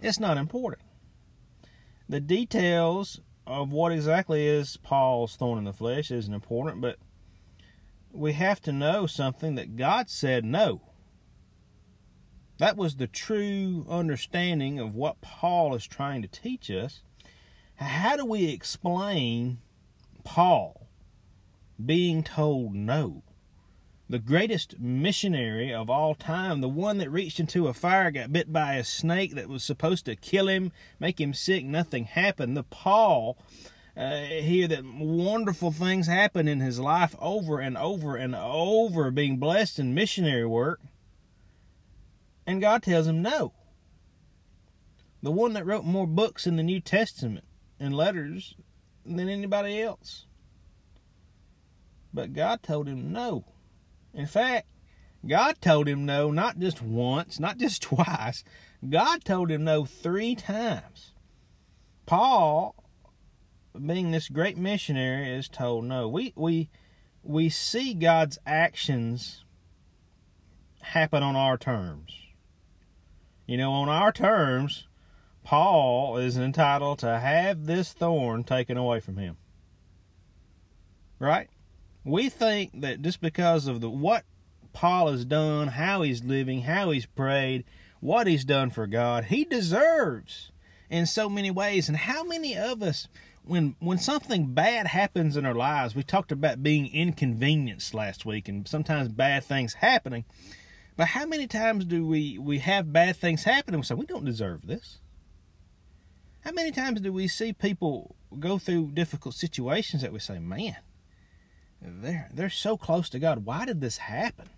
it's 0.00 0.20
not 0.20 0.38
important. 0.38 0.82
The 2.08 2.20
details 2.20 3.20
of 3.44 3.72
what 3.72 3.90
exactly 3.90 4.46
is 4.46 4.76
Paul's 4.76 5.34
thorn 5.34 5.58
in 5.58 5.64
the 5.64 5.72
flesh 5.72 6.12
isn't 6.12 6.32
important, 6.32 6.80
but 6.80 6.98
we 8.12 8.34
have 8.34 8.60
to 8.62 8.72
know 8.72 9.06
something 9.06 9.56
that 9.56 9.74
God 9.74 10.08
said 10.08 10.44
no. 10.44 10.80
That 12.58 12.76
was 12.76 12.96
the 12.96 13.06
true 13.06 13.84
understanding 13.88 14.78
of 14.78 14.94
what 14.94 15.20
Paul 15.20 15.74
is 15.74 15.86
trying 15.86 16.22
to 16.22 16.28
teach 16.28 16.70
us. 16.70 17.02
How 17.76 18.16
do 18.16 18.24
we 18.24 18.46
explain 18.46 19.58
Paul 20.24 20.86
being 21.84 22.22
told 22.24 22.74
no? 22.74 23.22
The 24.08 24.18
greatest 24.18 24.78
missionary 24.78 25.74
of 25.74 25.90
all 25.90 26.14
time, 26.14 26.60
the 26.60 26.68
one 26.68 26.98
that 26.98 27.10
reached 27.10 27.40
into 27.40 27.68
a 27.68 27.74
fire, 27.74 28.10
got 28.10 28.32
bit 28.32 28.50
by 28.52 28.76
a 28.76 28.84
snake 28.84 29.34
that 29.34 29.48
was 29.48 29.62
supposed 29.62 30.06
to 30.06 30.16
kill 30.16 30.48
him, 30.48 30.72
make 30.98 31.20
him 31.20 31.34
sick, 31.34 31.64
nothing 31.64 32.04
happened. 32.04 32.56
The 32.56 32.62
Paul 32.62 33.36
uh, 33.96 34.20
here 34.20 34.68
that 34.68 34.84
wonderful 34.84 35.72
things 35.72 36.06
happen 36.06 36.48
in 36.48 36.60
his 36.60 36.78
life 36.78 37.16
over 37.18 37.58
and 37.58 37.76
over 37.76 38.16
and 38.16 38.34
over, 38.34 39.10
being 39.10 39.36
blessed 39.38 39.78
in 39.78 39.92
missionary 39.92 40.46
work 40.46 40.80
and 42.46 42.60
God 42.60 42.82
tells 42.82 43.06
him 43.06 43.20
no. 43.22 43.52
The 45.22 45.32
one 45.32 45.54
that 45.54 45.66
wrote 45.66 45.84
more 45.84 46.06
books 46.06 46.46
in 46.46 46.56
the 46.56 46.62
New 46.62 46.80
Testament 46.80 47.44
and 47.80 47.94
letters 47.94 48.54
than 49.04 49.28
anybody 49.28 49.82
else. 49.82 50.26
But 52.14 52.32
God 52.32 52.62
told 52.62 52.88
him 52.88 53.12
no. 53.12 53.44
In 54.14 54.26
fact, 54.26 54.68
God 55.26 55.60
told 55.60 55.88
him 55.88 56.06
no 56.06 56.30
not 56.30 56.58
just 56.58 56.80
once, 56.80 57.40
not 57.40 57.58
just 57.58 57.82
twice. 57.82 58.44
God 58.88 59.24
told 59.24 59.50
him 59.50 59.64
no 59.64 59.84
three 59.84 60.36
times. 60.36 61.12
Paul, 62.04 62.76
being 63.84 64.12
this 64.12 64.28
great 64.28 64.56
missionary, 64.56 65.28
is 65.30 65.48
told 65.48 65.84
no. 65.84 66.08
We 66.08 66.32
we 66.36 66.70
we 67.24 67.48
see 67.48 67.94
God's 67.94 68.38
actions 68.46 69.44
happen 70.80 71.24
on 71.24 71.34
our 71.34 71.58
terms 71.58 72.25
You 73.46 73.56
know, 73.56 73.72
on 73.72 73.88
our 73.88 74.12
terms, 74.12 74.86
Paul 75.44 76.16
is 76.16 76.36
entitled 76.36 76.98
to 77.00 77.18
have 77.18 77.66
this 77.66 77.92
thorn 77.92 78.42
taken 78.42 78.76
away 78.76 79.00
from 79.00 79.16
him. 79.16 79.36
Right? 81.18 81.48
We 82.04 82.28
think 82.28 82.80
that 82.80 83.02
just 83.02 83.20
because 83.20 83.66
of 83.66 83.80
the 83.80 83.88
what 83.88 84.24
Paul 84.72 85.10
has 85.10 85.24
done, 85.24 85.68
how 85.68 86.02
he's 86.02 86.24
living, 86.24 86.62
how 86.62 86.90
he's 86.90 87.06
prayed, 87.06 87.64
what 88.00 88.26
he's 88.26 88.44
done 88.44 88.70
for 88.70 88.86
God, 88.86 89.26
he 89.26 89.44
deserves 89.44 90.50
in 90.90 91.06
so 91.06 91.28
many 91.28 91.50
ways. 91.50 91.88
And 91.88 91.96
how 91.96 92.24
many 92.24 92.56
of 92.56 92.82
us 92.82 93.08
when 93.46 93.76
when 93.78 93.98
something 93.98 94.52
bad 94.52 94.88
happens 94.88 95.36
in 95.36 95.46
our 95.46 95.54
lives, 95.54 95.94
we 95.94 96.02
talked 96.02 96.32
about 96.32 96.62
being 96.62 96.92
inconvenienced 96.92 97.94
last 97.94 98.26
week 98.26 98.48
and 98.48 98.66
sometimes 98.66 99.08
bad 99.08 99.44
things 99.44 99.74
happening. 99.74 100.24
But 100.96 101.08
how 101.08 101.26
many 101.26 101.46
times 101.46 101.84
do 101.84 102.06
we 102.06 102.38
we 102.38 102.58
have 102.60 102.92
bad 102.92 103.16
things 103.16 103.44
happen 103.44 103.74
and 103.74 103.80
we 103.82 103.84
say 103.84 103.94
we 103.94 104.06
don't 104.06 104.24
deserve 104.24 104.66
this? 104.66 104.98
How 106.40 106.52
many 106.52 106.70
times 106.70 107.00
do 107.00 107.12
we 107.12 107.28
see 107.28 107.52
people 107.52 108.16
go 108.38 108.58
through 108.58 108.92
difficult 108.92 109.34
situations 109.34 110.02
that 110.02 110.12
we 110.12 110.18
say, 110.18 110.38
man, 110.38 110.76
they're 111.80 112.28
they're 112.32 112.50
so 112.50 112.76
close 112.76 113.08
to 113.10 113.18
God. 113.18 113.44
Why 113.44 113.64
did 113.64 113.80
this 113.80 113.98
happen? 113.98 114.48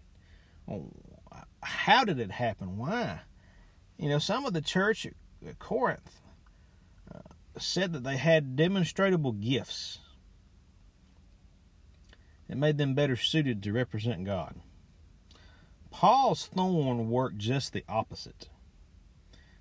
How 1.63 2.05
did 2.05 2.21
it 2.21 2.31
happen? 2.31 2.77
Why? 2.77 3.21
You 3.97 4.09
know, 4.09 4.19
some 4.19 4.47
of 4.47 4.53
the 4.53 4.61
church 4.61 5.07
at 5.47 5.59
Corinth 5.59 6.21
uh, 7.13 7.19
said 7.59 7.93
that 7.93 8.05
they 8.05 8.17
had 8.17 8.55
demonstrable 8.55 9.33
gifts 9.33 9.99
that 12.49 12.57
made 12.57 12.79
them 12.79 12.95
better 12.95 13.17
suited 13.17 13.63
to 13.63 13.73
represent 13.73 14.25
God. 14.25 14.55
Paul's 15.99 16.47
thorn 16.47 17.11
worked 17.11 17.39
just 17.39 17.73
the 17.73 17.83
opposite. 17.89 18.49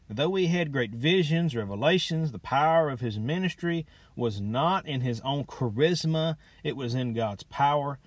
Though 0.07 0.35
he 0.35 0.45
had 0.45 0.71
great 0.71 0.91
visions, 0.91 1.55
revelations, 1.55 2.31
the 2.31 2.37
power 2.37 2.91
of 2.91 2.99
his 2.99 3.17
ministry 3.17 3.87
was 4.15 4.39
not 4.39 4.85
in 4.85 5.01
his 5.01 5.19
own 5.21 5.45
charisma, 5.45 6.37
it 6.63 6.75
was 6.75 6.93
in 6.93 7.15
God's 7.15 7.41
power. 7.41 7.97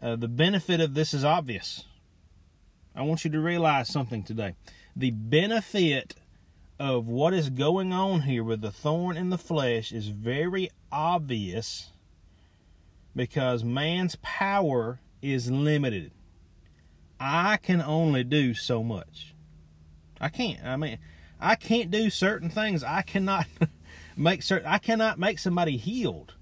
Uh, 0.00 0.14
the 0.14 0.28
benefit 0.28 0.80
of 0.80 0.94
this 0.94 1.12
is 1.12 1.24
obvious. 1.24 1.86
I 2.94 3.02
want 3.02 3.24
you 3.24 3.32
to 3.32 3.40
realize 3.40 3.88
something 3.88 4.22
today. 4.22 4.54
The 4.94 5.10
benefit 5.10 6.14
of 6.78 7.08
what 7.08 7.34
is 7.34 7.50
going 7.50 7.92
on 7.92 8.20
here 8.20 8.44
with 8.44 8.60
the 8.60 8.70
thorn 8.70 9.16
in 9.16 9.30
the 9.30 9.38
flesh 9.38 9.90
is 9.90 10.06
very 10.06 10.70
obvious 10.92 11.90
because 13.16 13.64
man's 13.64 14.16
power 14.22 15.00
is 15.20 15.50
limited. 15.50 16.12
I 17.24 17.56
can 17.56 17.80
only 17.80 18.24
do 18.24 18.52
so 18.52 18.82
much. 18.82 19.32
I 20.20 20.28
can't. 20.28 20.64
I 20.64 20.76
mean, 20.76 20.98
I 21.40 21.54
can't 21.54 21.90
do 21.90 22.10
certain 22.10 22.50
things. 22.50 22.82
I 22.82 23.02
cannot 23.02 23.46
make 24.16 24.42
certain. 24.42 24.66
I 24.66 24.78
cannot 24.78 25.20
make 25.20 25.38
somebody 25.38 25.76
healed. 25.76 26.34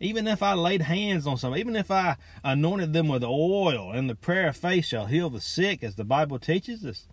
Even 0.00 0.26
if 0.26 0.42
I 0.42 0.54
laid 0.54 0.82
hands 0.82 1.26
on 1.26 1.36
somebody, 1.36 1.60
even 1.60 1.76
if 1.76 1.90
I 1.90 2.16
anointed 2.42 2.94
them 2.94 3.08
with 3.08 3.22
oil, 3.22 3.92
and 3.92 4.08
the 4.08 4.14
prayer 4.14 4.48
of 4.48 4.56
faith 4.56 4.86
shall 4.86 5.06
heal 5.06 5.28
the 5.28 5.40
sick, 5.40 5.84
as 5.84 5.96
the 5.96 6.04
Bible 6.04 6.38
teaches 6.38 6.84
us. 6.84 7.06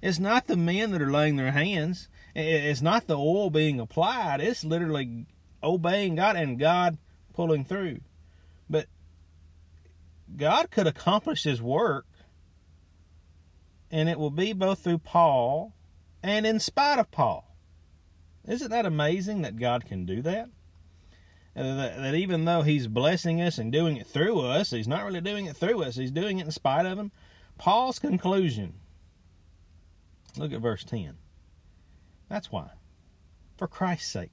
It's 0.00 0.20
not 0.20 0.46
the 0.46 0.56
men 0.56 0.92
that 0.92 1.02
are 1.02 1.10
laying 1.10 1.36
their 1.36 1.50
hands. 1.50 2.08
It's 2.34 2.80
not 2.80 3.08
the 3.08 3.18
oil 3.18 3.50
being 3.50 3.80
applied. 3.80 4.40
It's 4.40 4.64
literally 4.64 5.26
obeying 5.60 6.14
God 6.14 6.36
and 6.36 6.58
God 6.58 6.98
pulling 7.34 7.64
through. 7.64 8.00
But 8.70 8.86
God 10.36 10.70
could 10.70 10.86
accomplish 10.86 11.42
His 11.42 11.60
work, 11.60 12.06
and 13.90 14.08
it 14.08 14.18
will 14.18 14.30
be 14.30 14.52
both 14.52 14.80
through 14.80 14.98
Paul 14.98 15.74
and 16.22 16.46
in 16.46 16.60
spite 16.60 16.98
of 16.98 17.10
Paul. 17.10 17.56
Isn't 18.46 18.70
that 18.70 18.86
amazing 18.86 19.42
that 19.42 19.58
God 19.58 19.84
can 19.84 20.06
do 20.06 20.22
that? 20.22 20.48
Uh, 21.56 21.74
that, 21.76 21.96
that 21.96 22.14
even 22.14 22.44
though 22.44 22.62
He's 22.62 22.86
blessing 22.86 23.40
us 23.40 23.58
and 23.58 23.72
doing 23.72 23.96
it 23.96 24.06
through 24.06 24.40
us, 24.40 24.70
He's 24.70 24.88
not 24.88 25.04
really 25.04 25.20
doing 25.20 25.46
it 25.46 25.56
through 25.56 25.82
us, 25.82 25.96
He's 25.96 26.10
doing 26.10 26.38
it 26.38 26.46
in 26.46 26.52
spite 26.52 26.86
of 26.86 26.98
Him. 26.98 27.10
Paul's 27.58 27.98
conclusion 27.98 28.74
look 30.36 30.52
at 30.52 30.60
verse 30.60 30.84
10. 30.84 31.16
That's 32.28 32.52
why. 32.52 32.70
For 33.58 33.66
Christ's 33.66 34.10
sake. 34.10 34.30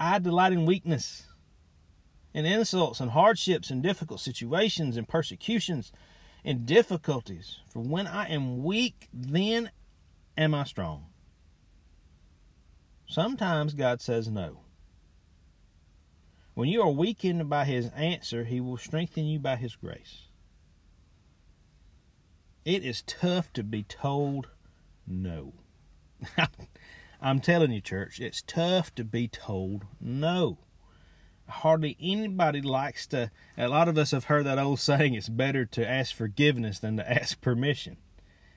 I 0.00 0.18
delight 0.18 0.52
in 0.52 0.66
weakness, 0.66 1.26
in 2.34 2.44
insults 2.44 3.00
and 3.00 3.10
hardships 3.10 3.70
and 3.70 3.82
difficult 3.82 4.20
situations 4.20 4.96
and 4.96 5.08
persecutions 5.08 5.92
and 6.46 6.64
difficulties. 6.64 7.58
For 7.68 7.80
when 7.80 8.06
I 8.06 8.28
am 8.28 8.64
weak, 8.64 9.08
then 9.12 9.70
Am 10.38 10.54
I 10.54 10.64
strong? 10.64 11.06
Sometimes 13.08 13.72
God 13.72 14.02
says 14.02 14.28
no. 14.28 14.60
When 16.54 16.68
you 16.68 16.82
are 16.82 16.90
weakened 16.90 17.48
by 17.48 17.64
His 17.64 17.88
answer, 17.90 18.44
He 18.44 18.60
will 18.60 18.76
strengthen 18.76 19.24
you 19.24 19.38
by 19.38 19.56
His 19.56 19.76
grace. 19.76 20.28
It 22.64 22.84
is 22.84 23.02
tough 23.02 23.52
to 23.54 23.62
be 23.62 23.82
told 23.82 24.48
no. 25.06 25.54
I'm 27.20 27.40
telling 27.40 27.72
you, 27.72 27.80
church, 27.80 28.20
it's 28.20 28.42
tough 28.42 28.94
to 28.96 29.04
be 29.04 29.28
told 29.28 29.86
no. 30.00 30.58
Hardly 31.48 31.96
anybody 32.00 32.60
likes 32.60 33.06
to. 33.08 33.30
A 33.56 33.68
lot 33.68 33.88
of 33.88 33.96
us 33.96 34.10
have 34.10 34.24
heard 34.24 34.46
that 34.46 34.58
old 34.58 34.80
saying 34.80 35.14
it's 35.14 35.28
better 35.28 35.64
to 35.66 35.88
ask 35.88 36.14
forgiveness 36.14 36.78
than 36.78 36.96
to 36.96 37.10
ask 37.10 37.40
permission 37.40 37.96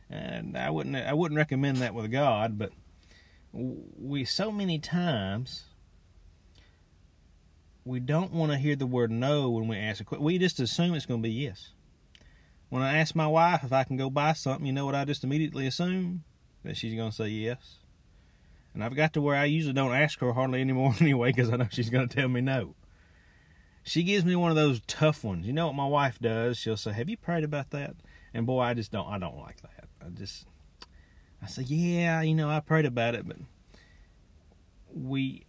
and 0.10 0.58
I 0.58 0.70
wouldn't 0.70 0.96
I 0.96 1.14
wouldn't 1.14 1.38
recommend 1.38 1.78
that 1.78 1.94
with 1.94 2.12
God, 2.12 2.58
but 2.58 2.72
we 3.54 4.26
so 4.26 4.52
many 4.52 4.80
times 4.80 5.66
we 7.86 8.00
don't 8.00 8.34
want 8.34 8.52
to 8.52 8.58
hear 8.58 8.76
the 8.76 8.86
word 8.86 9.12
no 9.12 9.50
when 9.50 9.68
we 9.68 9.78
ask 9.78 10.02
a 10.02 10.04
question. 10.04 10.24
We 10.24 10.38
just 10.38 10.60
assume 10.60 10.94
it's 10.94 11.06
going 11.06 11.22
to 11.22 11.28
be 11.28 11.34
yes. 11.34 11.70
When 12.70 12.84
I 12.84 12.98
ask 12.98 13.16
my 13.16 13.28
wife 13.28 13.64
if 13.64 13.74
I 13.74 13.84
can 13.84 13.98
go 13.98 14.10
buy 14.10 14.34
something, 14.34 14.66
you 14.66 14.74
know 14.74 14.86
what 14.86 14.96
I 14.96 15.06
just 15.06 15.24
immediately 15.24 15.66
assume? 15.66 16.24
That 16.64 16.78
she's 16.78 16.94
going 16.94 17.10
to 17.10 17.16
say 17.16 17.30
yes. 17.30 17.78
And 18.74 18.84
I've 18.84 18.96
got 18.96 19.14
to 19.14 19.22
where 19.22 19.36
I 19.36 19.46
usually 19.46 19.74
don't 19.74 19.94
ask 19.94 20.20
her 20.20 20.34
hardly 20.34 20.62
anymore 20.62 20.94
anyway 21.00 21.32
because 21.32 21.50
I 21.50 21.56
know 21.56 21.68
she's 21.72 21.90
going 21.90 22.08
to 22.08 22.16
tell 22.16 22.28
me 22.28 22.42
no. 22.42 22.76
She 23.84 24.04
gives 24.04 24.26
me 24.26 24.36
one 24.36 24.52
of 24.52 24.56
those 24.56 24.82
tough 24.88 25.24
ones. 25.24 25.48
You 25.48 25.54
know 25.54 25.68
what 25.68 25.76
my 25.76 25.88
wife 25.88 26.20
does? 26.20 26.58
She'll 26.58 26.78
say, 26.78 26.94
"Have 26.94 27.10
you 27.10 27.18
prayed 27.18 27.44
about 27.44 27.72
that?" 27.72 27.96
And 28.34 28.46
boy, 28.46 28.62
I 28.62 28.74
just 28.74 28.92
don't. 28.92 29.08
I 29.08 29.18
don't 29.18 29.38
like 29.38 29.62
that. 29.62 29.88
I 30.06 30.10
just, 30.10 30.46
I 31.42 31.48
said, 31.48 31.70
yeah, 31.70 32.22
you 32.22 32.36
know, 32.36 32.50
I 32.50 32.60
prayed 32.60 32.86
about 32.86 33.16
it, 33.16 33.28
but 33.28 33.38
we 34.94 35.46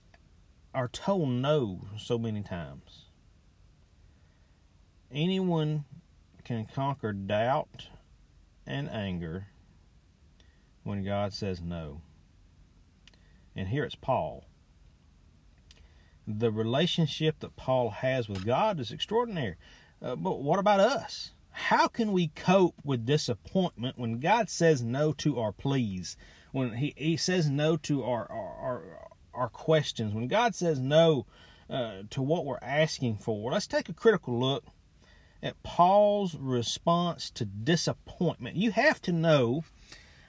are 0.74 0.88
told 0.88 1.28
no 1.28 1.80
so 1.98 2.18
many 2.18 2.42
times. 2.42 3.06
Anyone 5.12 5.84
can 6.44 6.66
conquer 6.66 7.12
doubt 7.12 7.88
and 8.66 8.88
anger 8.88 9.48
when 10.84 11.04
God 11.04 11.32
says 11.32 11.60
no. 11.60 12.00
And 13.56 13.68
here 13.68 13.84
it's 13.84 13.96
Paul. 13.96 14.44
The 16.38 16.50
relationship 16.50 17.40
that 17.40 17.56
Paul 17.56 17.90
has 17.90 18.28
with 18.28 18.44
God 18.44 18.78
is 18.80 18.92
extraordinary. 18.92 19.56
Uh, 20.02 20.16
but 20.16 20.40
what 20.40 20.58
about 20.58 20.80
us? 20.80 21.32
how 21.52 21.88
can 21.88 22.12
we 22.12 22.28
cope 22.28 22.74
with 22.84 23.06
disappointment 23.06 23.98
when 23.98 24.20
God 24.20 24.48
says 24.48 24.82
no 24.82 25.12
to 25.14 25.38
our 25.38 25.52
pleas? 25.52 26.16
When 26.52 26.74
He, 26.74 26.94
he 26.96 27.16
says 27.16 27.50
no 27.50 27.76
to 27.78 28.02
our, 28.04 28.30
our, 28.30 29.08
our, 29.34 29.48
questions? 29.48 30.14
When 30.14 30.28
God 30.28 30.54
says 30.54 30.80
no 30.80 31.26
uh, 31.68 32.02
to 32.10 32.22
what 32.22 32.44
we're 32.44 32.58
asking 32.62 33.16
for? 33.16 33.52
Let's 33.52 33.66
take 33.66 33.88
a 33.88 33.94
critical 33.94 34.38
look 34.38 34.64
at 35.42 35.62
Paul's 35.62 36.34
response 36.34 37.30
to 37.30 37.44
disappointment. 37.44 38.56
You 38.56 38.72
have 38.72 39.00
to 39.02 39.12
know 39.12 39.64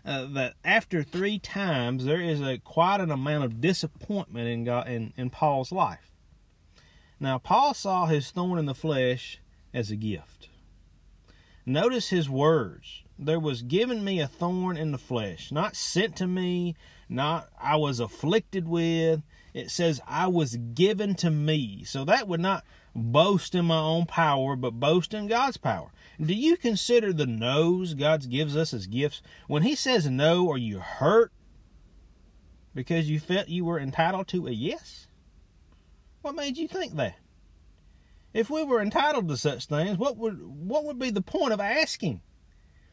uh, 0.05 0.25
that 0.34 0.53
after 0.63 1.03
three 1.03 1.39
times 1.39 2.05
there 2.05 2.22
is 2.22 2.41
a 2.41 2.58
quite 2.58 3.01
an 3.01 3.12
amount 3.12 3.43
of 3.43 3.62
disappointment 3.62 4.48
in 4.48 4.63
God 4.63 4.88
in, 4.88 5.13
in 5.17 5.29
Paul's 5.29 5.72
life. 5.72 6.12
Now 7.20 7.38
Paul 7.38 7.74
saw 7.74 8.08
his 8.08 8.31
thorn 8.31 8.60
in 8.60 8.65
the 8.65 8.74
flesh 8.74 9.39
as 9.74 9.91
a 9.91 9.96
gift. 9.96 10.50
Notice 11.65 12.10
his 12.10 12.29
words. 12.29 13.03
There 13.20 13.39
was 13.39 13.62
given 13.62 14.03
me 14.03 14.20
a 14.20 14.27
thorn 14.27 14.77
in 14.77 14.91
the 14.91 14.98
flesh, 14.98 15.51
not 15.51 15.75
sent 15.75 16.15
to 16.15 16.27
me, 16.27 16.75
not 17.08 17.50
I 17.62 17.75
was 17.75 18.00
afflicted 18.00 18.67
with. 18.67 19.22
It 19.53 19.70
says 19.70 20.01
I 20.08 20.27
was 20.27 20.55
given 20.55 21.13
to 21.15 21.29
me. 21.29 21.84
So 21.84 22.03
that 22.05 22.27
would 22.27 22.39
not 22.39 22.63
boast 22.95 23.55
in 23.55 23.65
my 23.65 23.79
own 23.79 24.05
power, 24.05 24.55
but 24.55 24.79
boast 24.79 25.13
in 25.13 25.27
God's 25.27 25.57
power. 25.57 25.91
Do 26.19 26.33
you 26.33 26.57
consider 26.57 27.13
the 27.13 27.25
no's 27.25 27.93
God 27.93 28.29
gives 28.29 28.55
us 28.55 28.74
as 28.74 28.88
gifts? 28.88 29.21
When 29.48 29.63
He 29.63 29.75
says 29.75 30.07
no, 30.07 30.51
are 30.51 30.57
you 30.57 30.79
hurt 30.79 31.31
because 32.75 33.10
you 33.10 33.19
felt 33.19 33.48
you 33.48 33.65
were 33.65 33.79
entitled 33.79 34.27
to 34.29 34.48
a 34.48 34.51
yes? 34.51 35.07
What 36.21 36.36
made 36.36 36.57
you 36.57 36.67
think 36.67 36.95
that? 36.95 37.15
If 38.33 38.50
we 38.50 38.63
were 38.63 38.81
entitled 38.81 39.27
to 39.29 39.38
such 39.38 39.65
things, 39.65 39.98
what 39.98 40.17
would 40.17 40.41
what 40.41 40.86
would 40.86 41.00
be 41.00 41.10
the 41.10 41.21
point 41.21 41.53
of 41.53 41.60
asking? 41.60 42.21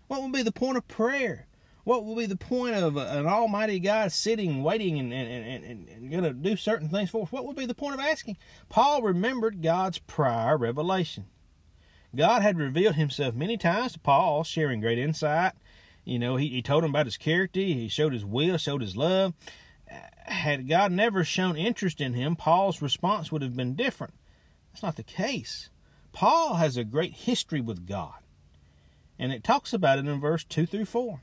What 0.07 0.23
would 0.23 0.33
be 0.33 0.43
the 0.43 0.53
point 0.53 0.79
of 0.79 0.89
prayer? 0.89 1.48
What 1.85 2.05
will 2.05 2.17
be 2.17 2.27
the 2.27 2.37
point 2.37 2.75
of 2.75 2.97
an 2.97 3.27
almighty 3.27 3.81
God 3.81 4.13
sitting, 4.13 4.63
waiting, 4.63 4.99
and, 4.99 5.13
and, 5.13 5.65
and, 5.65 5.89
and 5.89 6.11
going 6.11 6.25
to 6.25 6.33
do 6.33 6.57
certain 6.57 6.89
things 6.89 7.11
for 7.11 7.23
us? 7.23 7.33
What 7.33 7.47
would 7.47 7.57
be 7.57 7.67
the 7.67 7.75
point 7.75 7.95
of 7.95 8.01
asking? 8.01 8.37
Paul 8.69 9.03
remembered 9.03 9.63
God's 9.63 9.99
prior 9.99 10.57
revelation. 10.57 11.27
God 12.15 12.43
had 12.43 12.59
revealed 12.59 12.95
himself 12.95 13.35
many 13.35 13.57
times 13.57 13.93
to 13.93 13.99
Paul, 13.99 14.45
sharing 14.45 14.81
great 14.81 14.99
insight. 14.99 15.53
You 16.05 16.19
know, 16.19 16.37
he, 16.37 16.49
he 16.49 16.63
told 16.63 16.85
him 16.85 16.91
about 16.91 17.07
his 17.07 17.19
character, 17.19 17.61
he 17.61 17.89
showed 17.89 18.13
his 18.13 18.25
will, 18.25 18.57
showed 18.57 18.81
his 18.81 18.97
love. 18.97 19.35
Had 20.25 20.69
God 20.69 20.93
never 20.93 21.25
shown 21.25 21.57
interest 21.57 22.01
in 22.01 22.15
him, 22.15 22.37
Paul's 22.37 22.83
response 22.83 23.31
would 23.31 23.43
have 23.43 23.57
been 23.57 23.75
different. 23.75 24.15
That's 24.73 24.83
not 24.83 24.97
the 24.97 25.03
case. 25.03 25.71
Paul 26.13 26.55
has 26.55 26.77
a 26.77 26.85
great 26.85 27.13
history 27.13 27.61
with 27.61 27.87
God, 27.87 28.21
and 29.19 29.33
it 29.33 29.45
talks 29.45 29.73
about 29.73 29.99
it 29.99 30.07
in 30.07 30.21
verse 30.21 30.45
2 30.45 30.67
through 30.67 30.87
4. 30.87 31.21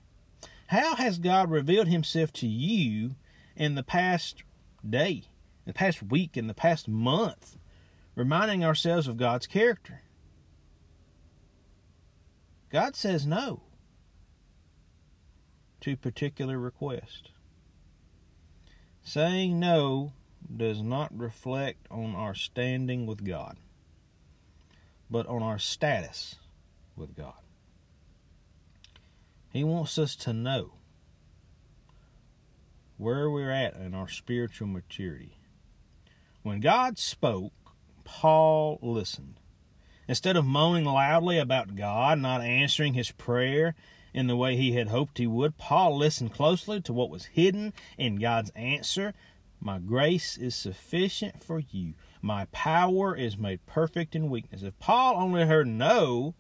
How 0.68 0.96
has 0.96 1.20
God 1.20 1.52
revealed 1.52 1.88
himself 1.88 2.34
to 2.34 2.48
you 2.48 3.16
in 3.56 3.76
the 3.76 3.84
past 3.84 4.44
day, 4.88 5.26
the 5.66 5.74
past 5.74 6.02
week, 6.02 6.36
in 6.36 6.48
the 6.48 6.54
past 6.54 6.88
month, 6.88 7.58
reminding 8.16 8.64
ourselves 8.64 9.08
of 9.08 9.18
God's 9.18 9.48
character? 9.48 10.02
God 12.72 12.96
says 12.96 13.26
no 13.26 13.62
to 15.82 15.96
particular 15.96 16.58
request. 16.58 17.30
Saying 19.04 19.60
no 19.60 20.14
does 20.58 20.82
not 20.82 21.16
reflect 21.16 21.88
on 21.92 22.16
our 22.16 22.34
standing 22.34 23.06
with 23.06 23.24
God, 23.24 23.58
but 25.12 25.28
on 25.28 25.44
our 25.44 25.60
status 25.60 26.36
with 26.96 27.16
God. 27.16 27.45
He 29.56 29.64
wants 29.64 29.98
us 29.98 30.18
to 30.18 30.34
know 30.34 30.74
where 32.98 33.30
we're 33.30 33.54
at 33.54 33.78
in 33.78 33.94
our 33.94 34.10
spiritual 34.10 34.68
maturity. 34.68 35.38
When 36.44 36.60
God 36.60 36.98
spoke, 36.98 37.54
Paul 38.04 38.80
listened. 38.82 39.40
Instead 40.10 40.36
of 40.36 40.44
moaning 40.44 40.84
loudly 40.84 41.38
about 41.38 41.78
God 41.78 42.20
not 42.20 42.42
answering 42.42 42.96
his 42.96 43.12
prayer 43.12 43.76
in 44.14 44.28
the 44.28 44.36
way 44.36 44.58
he 44.58 44.74
had 44.74 44.90
hoped 44.90 45.20
he 45.20 45.26
would, 45.26 45.58
Paul 45.58 45.96
listened 45.96 46.34
closely 46.34 46.82
to 46.82 46.92
what 46.92 47.10
was 47.10 47.28
hidden 47.28 47.72
in 47.98 48.18
God's 48.18 48.52
answer. 48.58 49.14
My 49.62 49.80
grace 49.80 50.36
is 50.36 50.54
sufficient 50.54 51.42
for 51.42 51.60
you. 51.60 51.94
My 52.22 52.44
power 52.52 53.16
is 53.16 53.38
made 53.38 53.66
perfect 53.66 54.18
in 54.18 54.30
weakness. 54.30 54.64
If 54.64 54.78
Paul 54.80 55.16
only 55.16 55.46
heard 55.46 55.68
no, 55.68 56.36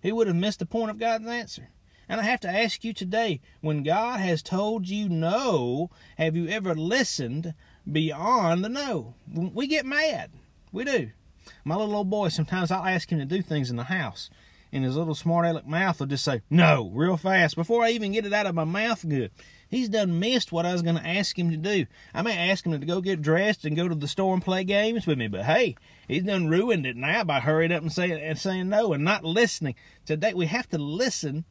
he 0.00 0.12
would 0.12 0.28
have 0.28 0.36
missed 0.36 0.60
the 0.60 0.64
point 0.64 0.90
of 0.90 0.98
God's 0.98 1.26
answer. 1.26 1.68
And 2.08 2.20
I 2.20 2.24
have 2.24 2.40
to 2.40 2.48
ask 2.48 2.84
you 2.84 2.94
today 2.94 3.40
when 3.60 3.82
God 3.82 4.20
has 4.20 4.42
told 4.42 4.88
you 4.88 5.08
no, 5.08 5.90
have 6.16 6.34
you 6.34 6.48
ever 6.48 6.74
listened 6.74 7.52
beyond 7.90 8.64
the 8.64 8.70
no? 8.70 9.14
We 9.34 9.66
get 9.66 9.84
mad. 9.84 10.30
We 10.72 10.84
do. 10.84 11.10
My 11.64 11.76
little 11.76 11.96
old 11.96 12.10
boy, 12.10 12.28
sometimes 12.28 12.70
I'll 12.70 12.86
ask 12.86 13.10
him 13.10 13.18
to 13.18 13.24
do 13.24 13.42
things 13.42 13.70
in 13.70 13.76
the 13.76 13.84
house, 13.84 14.30
and 14.72 14.84
his 14.84 14.96
little 14.96 15.14
smart 15.14 15.46
aleck 15.46 15.66
mouth 15.66 15.98
will 16.00 16.06
just 16.06 16.24
say, 16.24 16.42
no, 16.50 16.90
real 16.94 17.16
fast, 17.16 17.56
before 17.56 17.82
I 17.84 17.90
even 17.90 18.12
get 18.12 18.26
it 18.26 18.32
out 18.32 18.46
of 18.46 18.54
my 18.54 18.64
mouth 18.64 19.06
good. 19.06 19.30
He's 19.70 19.88
done 19.90 20.18
missed 20.18 20.50
what 20.50 20.64
I 20.64 20.72
was 20.72 20.80
going 20.80 20.96
to 20.96 21.06
ask 21.06 21.38
him 21.38 21.50
to 21.50 21.56
do. 21.56 21.86
I 22.14 22.22
may 22.22 22.50
ask 22.50 22.64
him 22.64 22.72
to 22.72 22.86
go 22.86 23.02
get 23.02 23.20
dressed 23.20 23.66
and 23.66 23.76
go 23.76 23.86
to 23.86 23.94
the 23.94 24.08
store 24.08 24.32
and 24.32 24.42
play 24.42 24.64
games 24.64 25.06
with 25.06 25.18
me, 25.18 25.28
but 25.28 25.44
hey, 25.44 25.76
he's 26.06 26.22
done 26.22 26.48
ruined 26.48 26.86
it 26.86 26.96
now 26.96 27.24
by 27.24 27.40
hurrying 27.40 27.72
up 27.72 27.82
and 27.82 27.92
saying 27.92 28.18
and 28.18 28.38
saying 28.38 28.70
no 28.70 28.94
and 28.94 29.04
not 29.04 29.24
listening. 29.24 29.74
Today 30.06 30.32
we 30.32 30.46
have 30.46 30.68
to 30.70 30.78
listen 30.78 31.44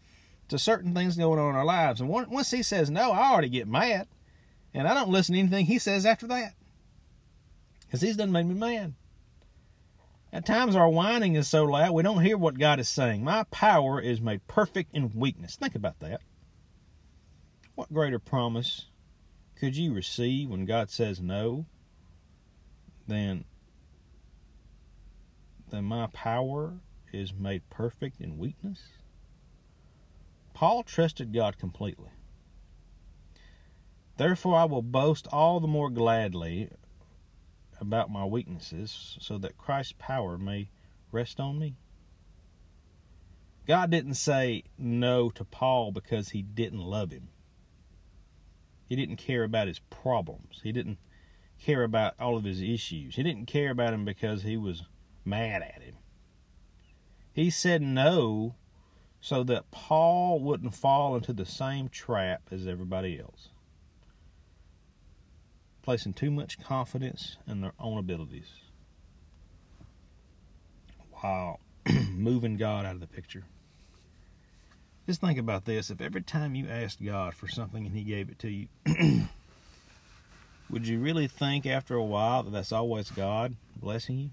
to 0.50 0.60
certain 0.60 0.94
things 0.94 1.18
going 1.18 1.40
on 1.40 1.50
in 1.50 1.56
our 1.56 1.66
lives, 1.66 2.02
and 2.02 2.10
once 2.10 2.52
he 2.52 2.64
says 2.64 2.90
no, 2.90 3.12
I 3.12 3.32
already 3.32 3.50
get 3.50 3.68
mad, 3.68 4.08
and 4.74 4.88
I 4.88 4.94
don't 4.94 5.10
listen 5.10 5.34
to 5.34 5.40
anything 5.40 5.66
he 5.66 5.80
says 5.80 6.06
after 6.06 6.28
that, 6.28 6.54
because 7.82 8.02
he's 8.02 8.18
done 8.18 8.32
made 8.32 8.46
me 8.46 8.56
mad. 8.56 8.94
At 10.34 10.46
times, 10.46 10.76
our 10.76 10.90
whining 10.90 11.36
is 11.36 11.48
so 11.48 11.64
loud 11.64 11.94
we 11.94 12.04
don't 12.04 12.24
hear 12.24 12.38
what 12.38 12.60
God 12.60 12.80
is 12.80 12.90
saying. 12.90 13.24
My 13.24 13.44
power 13.44 14.00
is 14.02 14.20
made 14.20 14.46
perfect 14.48 14.94
in 14.94 15.14
weakness. 15.16 15.56
Think 15.56 15.74
about 15.74 16.00
that. 16.02 16.22
What 17.76 17.94
greater 17.94 18.20
promise 18.20 18.88
could 19.56 19.78
you 19.78 19.94
receive 19.94 20.50
when 20.50 20.66
God 20.66 20.90
says 20.90 21.22
no 21.22 21.66
than, 23.08 23.46
than 25.70 25.86
my 25.86 26.08
power 26.08 26.74
is 27.14 27.34
made 27.34 27.70
perfect 27.70 28.20
in 28.20 28.38
weakness? 28.38 28.82
Paul 30.58 30.82
trusted 30.82 31.32
God 31.34 31.60
completely. 31.60 32.10
Therefore, 34.18 34.58
I 34.58 34.64
will 34.64 34.82
boast 34.82 35.28
all 35.32 35.60
the 35.60 35.68
more 35.68 35.92
gladly 35.92 36.72
about 37.80 38.10
my 38.10 38.26
weaknesses 38.26 39.20
so 39.22 39.38
that 39.38 39.60
Christ's 39.60 39.94
power 40.00 40.36
may 40.36 40.72
rest 41.12 41.40
on 41.40 41.60
me. 41.60 41.76
God 43.68 43.92
didn't 43.92 44.16
say 44.16 44.64
no 44.80 45.30
to 45.30 45.46
Paul 45.46 45.92
because 45.92 46.30
he 46.30 46.42
didn't 46.42 46.82
love 46.82 47.12
him. 47.12 47.28
He 48.90 48.96
didn't 48.96 49.18
care 49.18 49.44
about 49.44 49.68
his 49.68 49.78
problems. 49.92 50.62
He 50.64 50.72
didn't 50.72 50.98
care 51.62 51.84
about 51.84 52.16
all 52.20 52.36
of 52.36 52.46
his 52.46 52.64
issues. 52.64 53.16
He 53.16 53.22
didn't 53.22 53.46
care 53.46 53.70
about 53.70 53.94
him 53.94 54.06
because 54.06 54.42
he 54.42 54.58
was 54.58 54.86
mad 55.24 55.62
at 55.62 55.84
him. 55.84 55.98
He 57.32 57.52
said 57.52 57.84
no 57.84 58.56
so 59.22 59.44
that 59.44 59.70
Paul 59.72 60.40
wouldn't 60.40 60.76
fall 60.76 61.16
into 61.16 61.34
the 61.34 61.46
same 61.46 61.90
trap 61.90 62.42
as 62.52 62.68
everybody 62.68 63.20
else 63.20 63.50
placing 65.88 66.12
too 66.12 66.30
much 66.30 66.60
confidence 66.60 67.38
in 67.48 67.62
their 67.62 67.72
own 67.80 67.98
abilities 67.98 68.50
while 71.22 71.62
moving 72.12 72.58
God 72.58 72.86
out 72.86 72.96
of 72.96 73.00
the 73.00 73.08
picture. 73.08 73.46
Just 75.06 75.22
think 75.22 75.40
about 75.40 75.64
this. 75.64 75.90
If 75.90 76.02
every 76.02 76.24
time 76.24 76.56
you 76.56 76.68
asked 76.68 77.02
God 77.02 77.34
for 77.34 77.48
something 77.48 77.86
and 77.86 77.96
He 77.96 78.04
gave 78.04 78.28
it 78.28 78.38
to 78.40 78.50
you, 78.50 78.68
would 80.70 80.86
you 80.86 81.00
really 81.00 81.28
think 81.28 81.66
after 81.66 81.96
a 81.96 82.04
while 82.04 82.44
that 82.44 82.52
that's 82.52 82.74
always 82.74 83.10
God 83.10 83.56
blessing 83.78 84.20
you? 84.20 84.30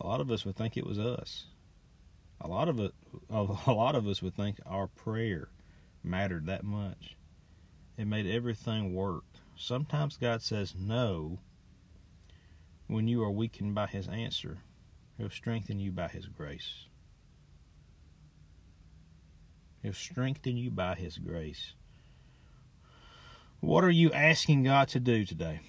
A 0.00 0.06
lot 0.06 0.20
of 0.20 0.30
us 0.30 0.44
would 0.44 0.54
think 0.54 0.76
it 0.76 0.86
was 0.86 1.00
us. 1.00 1.46
A 2.40 2.48
lot 2.48 2.68
of 2.68 2.78
it, 2.78 2.92
a 3.30 3.42
lot 3.72 3.94
of 3.94 4.06
us 4.06 4.22
would 4.22 4.34
think 4.34 4.58
our 4.66 4.86
prayer 4.86 5.48
mattered 6.02 6.46
that 6.46 6.64
much. 6.64 7.16
It 7.96 8.06
made 8.06 8.26
everything 8.26 8.94
work. 8.94 9.24
Sometimes 9.56 10.16
God 10.16 10.40
says 10.40 10.74
no 10.78 11.40
when 12.86 13.08
you 13.08 13.22
are 13.22 13.30
weakened 13.30 13.74
by 13.74 13.86
His 13.86 14.06
answer. 14.08 14.58
He'll 15.16 15.30
strengthen 15.30 15.80
you 15.80 15.90
by 15.90 16.08
His 16.08 16.26
grace. 16.26 16.86
He'll 19.82 19.92
strengthen 19.92 20.56
you 20.56 20.70
by 20.70 20.94
His 20.94 21.18
grace. 21.18 21.72
What 23.60 23.82
are 23.82 23.90
you 23.90 24.12
asking 24.12 24.62
God 24.62 24.86
to 24.88 25.00
do 25.00 25.24
today? 25.24 25.60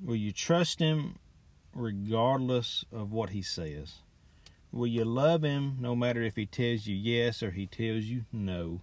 Will 0.00 0.16
you 0.16 0.32
trust 0.32 0.78
Him 0.78 1.18
regardless 1.74 2.84
of 2.92 3.10
what 3.12 3.30
He 3.30 3.42
says? 3.42 3.96
Will 4.72 4.86
you 4.86 5.04
love 5.04 5.42
Him 5.42 5.76
no 5.80 5.96
matter 5.96 6.22
if 6.22 6.36
He 6.36 6.46
tells 6.46 6.86
you 6.86 6.94
yes 6.94 7.42
or 7.42 7.50
He 7.50 7.66
tells 7.66 8.04
you 8.04 8.24
no? 8.32 8.82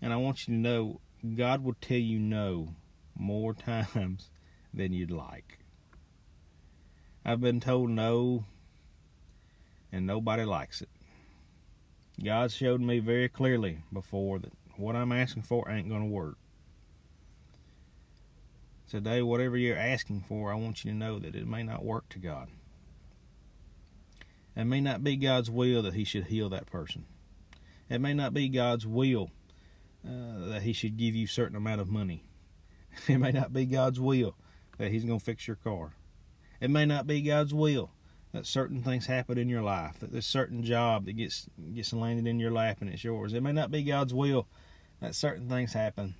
And 0.00 0.12
I 0.12 0.16
want 0.16 0.46
you 0.46 0.54
to 0.54 0.60
know 0.60 1.00
God 1.36 1.62
will 1.62 1.76
tell 1.80 1.98
you 1.98 2.18
no 2.18 2.74
more 3.16 3.54
times 3.94 4.30
than 4.72 4.92
you'd 4.92 5.10
like. 5.10 5.58
I've 7.24 7.40
been 7.40 7.60
told 7.60 7.90
no, 7.90 8.44
and 9.92 10.06
nobody 10.06 10.44
likes 10.44 10.80
it. 10.80 10.88
God 12.22 12.50
showed 12.50 12.80
me 12.80 12.98
very 12.98 13.28
clearly 13.28 13.82
before 13.92 14.38
that 14.38 14.52
what 14.76 14.96
I'm 14.96 15.12
asking 15.12 15.42
for 15.42 15.68
ain't 15.68 15.88
going 15.88 16.02
to 16.02 16.06
work. 16.06 16.36
Today, 18.88 19.22
whatever 19.22 19.56
you're 19.56 19.76
asking 19.76 20.24
for, 20.26 20.50
I 20.50 20.56
want 20.56 20.84
you 20.84 20.90
to 20.90 20.96
know 20.96 21.18
that 21.18 21.36
it 21.36 21.46
may 21.46 21.62
not 21.62 21.84
work 21.84 22.08
to 22.10 22.18
God. 22.18 22.48
It 24.56 24.64
may 24.64 24.80
not 24.80 25.04
be 25.04 25.16
God's 25.16 25.50
will 25.50 25.82
that 25.82 25.94
He 25.94 26.04
should 26.04 26.24
heal 26.24 26.48
that 26.50 26.66
person. 26.66 27.04
It 27.90 28.00
may 28.00 28.14
not 28.14 28.32
be 28.32 28.48
God's 28.48 28.86
will 28.86 29.30
uh, 30.06 30.46
that 30.46 30.62
he 30.62 30.72
should 30.72 30.96
give 30.96 31.14
you 31.14 31.26
a 31.26 31.28
certain 31.28 31.56
amount 31.56 31.80
of 31.80 31.90
money. 31.90 32.24
It 33.08 33.18
may 33.18 33.30
not 33.30 33.52
be 33.52 33.66
God's 33.66 34.00
will 34.00 34.34
that 34.78 34.90
he's 34.90 35.04
going 35.04 35.20
to 35.20 35.24
fix 35.24 35.46
your 35.46 35.56
car. 35.56 35.92
It 36.60 36.70
may 36.70 36.84
not 36.84 37.06
be 37.06 37.22
God's 37.22 37.54
will 37.54 37.90
that 38.32 38.46
certain 38.46 38.82
things 38.82 39.06
happen 39.06 39.38
in 39.38 39.48
your 39.48 39.62
life, 39.62 40.00
that 40.00 40.10
there's 40.10 40.26
certain 40.26 40.64
job 40.64 41.04
that 41.04 41.12
gets 41.12 41.48
gets 41.72 41.92
landed 41.92 42.26
in 42.26 42.40
your 42.40 42.50
lap 42.50 42.78
and 42.80 42.90
it's 42.90 43.04
yours. 43.04 43.32
It 43.32 43.42
may 43.42 43.52
not 43.52 43.70
be 43.70 43.82
God's 43.82 44.12
will 44.12 44.48
that 45.00 45.14
certain 45.14 45.48
things 45.48 45.72
happen. 45.72 46.14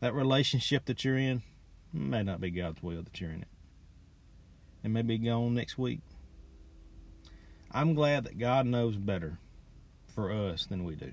That 0.00 0.14
relationship 0.14 0.86
that 0.86 1.04
you're 1.04 1.18
in 1.18 1.42
may 1.92 2.22
not 2.22 2.40
be 2.40 2.50
God's 2.50 2.82
will 2.82 3.02
that 3.02 3.20
you're 3.20 3.30
in 3.30 3.42
it. 3.42 3.48
It 4.84 4.88
may 4.88 5.02
be 5.02 5.18
gone 5.18 5.54
next 5.54 5.76
week. 5.78 6.00
I'm 7.72 7.94
glad 7.94 8.24
that 8.24 8.38
God 8.38 8.66
knows 8.66 8.96
better 8.96 9.38
for 10.14 10.30
us 10.30 10.66
than 10.66 10.84
we 10.84 10.94
do. 10.94 11.12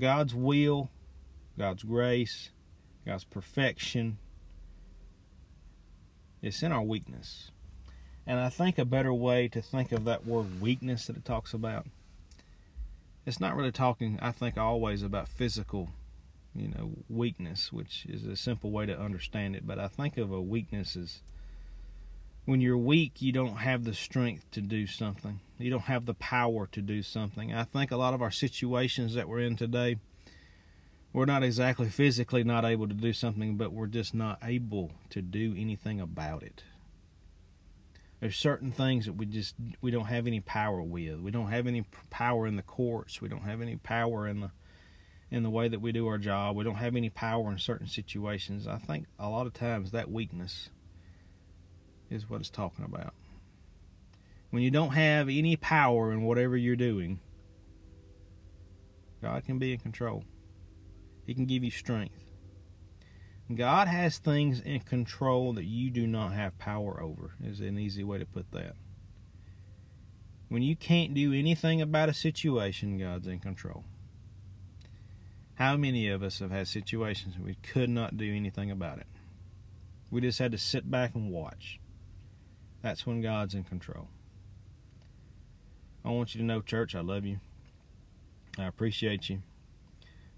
God's 0.00 0.34
will, 0.34 0.90
God's 1.56 1.84
grace, 1.84 2.50
God's 3.06 3.24
perfection, 3.24 4.18
it's 6.42 6.62
in 6.62 6.72
our 6.72 6.82
weakness. 6.82 7.50
And 8.26 8.40
I 8.40 8.48
think 8.48 8.76
a 8.78 8.84
better 8.84 9.14
way 9.14 9.48
to 9.48 9.62
think 9.62 9.92
of 9.92 10.04
that 10.04 10.26
word 10.26 10.60
weakness 10.60 11.06
that 11.06 11.16
it 11.16 11.24
talks 11.24 11.54
about, 11.54 11.86
it's 13.24 13.40
not 13.40 13.56
really 13.56 13.72
talking, 13.72 14.18
I 14.20 14.32
think, 14.32 14.58
always 14.58 15.02
about 15.02 15.28
physical, 15.28 15.90
you 16.54 16.68
know, 16.68 16.90
weakness, 17.08 17.72
which 17.72 18.04
is 18.08 18.26
a 18.26 18.36
simple 18.36 18.70
way 18.70 18.86
to 18.86 18.98
understand 18.98 19.54
it. 19.54 19.66
But 19.66 19.78
I 19.78 19.86
think 19.86 20.18
of 20.18 20.32
a 20.32 20.40
weakness 20.40 20.96
as 20.96 21.20
when 22.46 22.60
you're 22.60 22.78
weak, 22.78 23.20
you 23.20 23.32
don't 23.32 23.56
have 23.56 23.84
the 23.84 23.92
strength 23.92 24.50
to 24.52 24.60
do 24.60 24.86
something. 24.86 25.40
You 25.58 25.68
don't 25.68 25.80
have 25.80 26.06
the 26.06 26.14
power 26.14 26.68
to 26.68 26.80
do 26.80 27.02
something. 27.02 27.52
I 27.52 27.64
think 27.64 27.90
a 27.90 27.96
lot 27.96 28.14
of 28.14 28.22
our 28.22 28.30
situations 28.30 29.14
that 29.14 29.28
we're 29.28 29.40
in 29.40 29.56
today, 29.56 29.96
we're 31.12 31.24
not 31.24 31.42
exactly 31.42 31.88
physically 31.88 32.44
not 32.44 32.64
able 32.64 32.86
to 32.86 32.94
do 32.94 33.12
something, 33.12 33.56
but 33.56 33.72
we're 33.72 33.88
just 33.88 34.14
not 34.14 34.38
able 34.42 34.92
to 35.10 35.20
do 35.20 35.54
anything 35.58 36.00
about 36.00 36.44
it. 36.44 36.62
There's 38.20 38.36
certain 38.36 38.70
things 38.70 39.06
that 39.06 39.14
we 39.14 39.26
just 39.26 39.56
we 39.80 39.90
don't 39.90 40.06
have 40.06 40.26
any 40.26 40.40
power 40.40 40.80
with. 40.80 41.20
We 41.20 41.30
don't 41.30 41.50
have 41.50 41.66
any 41.66 41.84
power 42.10 42.46
in 42.46 42.56
the 42.56 42.62
courts. 42.62 43.20
We 43.20 43.28
don't 43.28 43.42
have 43.42 43.60
any 43.60 43.76
power 43.76 44.26
in 44.26 44.40
the 44.40 44.50
in 45.30 45.42
the 45.42 45.50
way 45.50 45.68
that 45.68 45.80
we 45.80 45.92
do 45.92 46.06
our 46.06 46.16
job. 46.16 46.56
We 46.56 46.64
don't 46.64 46.76
have 46.76 46.96
any 46.96 47.10
power 47.10 47.50
in 47.50 47.58
certain 47.58 47.88
situations. 47.88 48.66
I 48.66 48.78
think 48.78 49.06
a 49.18 49.28
lot 49.28 49.46
of 49.46 49.52
times 49.52 49.90
that 49.90 50.10
weakness 50.10 50.70
is 52.10 52.28
what 52.28 52.40
it's 52.40 52.50
talking 52.50 52.84
about. 52.84 53.14
When 54.50 54.62
you 54.62 54.70
don't 54.70 54.92
have 54.92 55.28
any 55.28 55.56
power 55.56 56.12
in 56.12 56.22
whatever 56.22 56.56
you're 56.56 56.76
doing, 56.76 57.20
God 59.22 59.44
can 59.44 59.58
be 59.58 59.72
in 59.72 59.78
control. 59.78 60.24
He 61.26 61.34
can 61.34 61.46
give 61.46 61.64
you 61.64 61.70
strength. 61.70 62.14
God 63.54 63.86
has 63.88 64.18
things 64.18 64.60
in 64.60 64.80
control 64.80 65.52
that 65.54 65.64
you 65.64 65.90
do 65.90 66.06
not 66.06 66.32
have 66.32 66.58
power 66.58 67.00
over, 67.00 67.32
is 67.42 67.60
an 67.60 67.78
easy 67.78 68.02
way 68.02 68.18
to 68.18 68.26
put 68.26 68.50
that. 68.52 68.74
When 70.48 70.62
you 70.62 70.76
can't 70.76 71.14
do 71.14 71.32
anything 71.32 71.80
about 71.80 72.08
a 72.08 72.14
situation, 72.14 72.98
God's 72.98 73.26
in 73.26 73.38
control. 73.40 73.84
How 75.54 75.76
many 75.76 76.08
of 76.08 76.22
us 76.22 76.40
have 76.40 76.50
had 76.50 76.68
situations 76.68 77.36
we 77.38 77.54
could 77.54 77.88
not 77.88 78.16
do 78.16 78.32
anything 78.34 78.70
about 78.70 78.98
it? 78.98 79.06
We 80.10 80.20
just 80.20 80.38
had 80.38 80.52
to 80.52 80.58
sit 80.58 80.90
back 80.90 81.14
and 81.14 81.30
watch. 81.30 81.80
That's 82.86 83.04
when 83.04 83.20
God's 83.20 83.54
in 83.54 83.64
control. 83.64 84.06
I 86.04 86.10
want 86.10 86.36
you 86.36 86.40
to 86.40 86.46
know, 86.46 86.60
church, 86.60 86.94
I 86.94 87.00
love 87.00 87.24
you. 87.24 87.40
I 88.56 88.66
appreciate 88.66 89.28
you. 89.28 89.40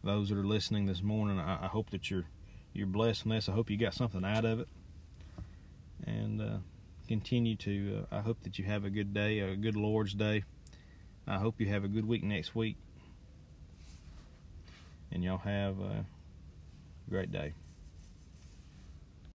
Those 0.03 0.31
that 0.31 0.39
are 0.39 0.47
listening 0.47 0.87
this 0.87 1.03
morning, 1.03 1.39
I, 1.39 1.65
I 1.65 1.67
hope 1.67 1.91
that 1.91 2.11
you're 2.11 2.25
you're 2.73 2.87
blessed 2.87 3.21
from 3.21 3.33
this. 3.33 3.51
I 3.51 3.53
hope 3.53 3.69
you 3.69 3.77
got 3.77 3.93
something 3.93 4.25
out 4.25 4.47
of 4.47 4.61
it, 4.61 4.69
and 6.07 6.41
uh, 6.41 6.57
continue 7.07 7.55
to. 7.57 8.07
Uh, 8.11 8.17
I 8.17 8.21
hope 8.21 8.43
that 8.45 8.59
you 8.59 8.65
have 8.65 8.87
a 8.87 8.91
good 8.91 9.13
day, 9.13 9.41
a 9.41 9.55
good 9.55 9.77
Lord's 9.77 10.15
Day. 10.15 10.45
I 11.27 11.37
hope 11.37 11.61
you 11.61 11.67
have 11.67 11.85
a 11.85 11.89
good 11.89 12.09
week 12.09 12.25
next 12.25 12.55
week, 12.55 12.79
and 15.13 15.23
y'all 15.23 15.37
have 15.37 15.79
a 15.81 16.07
great 17.11 17.31
day. 17.31 17.53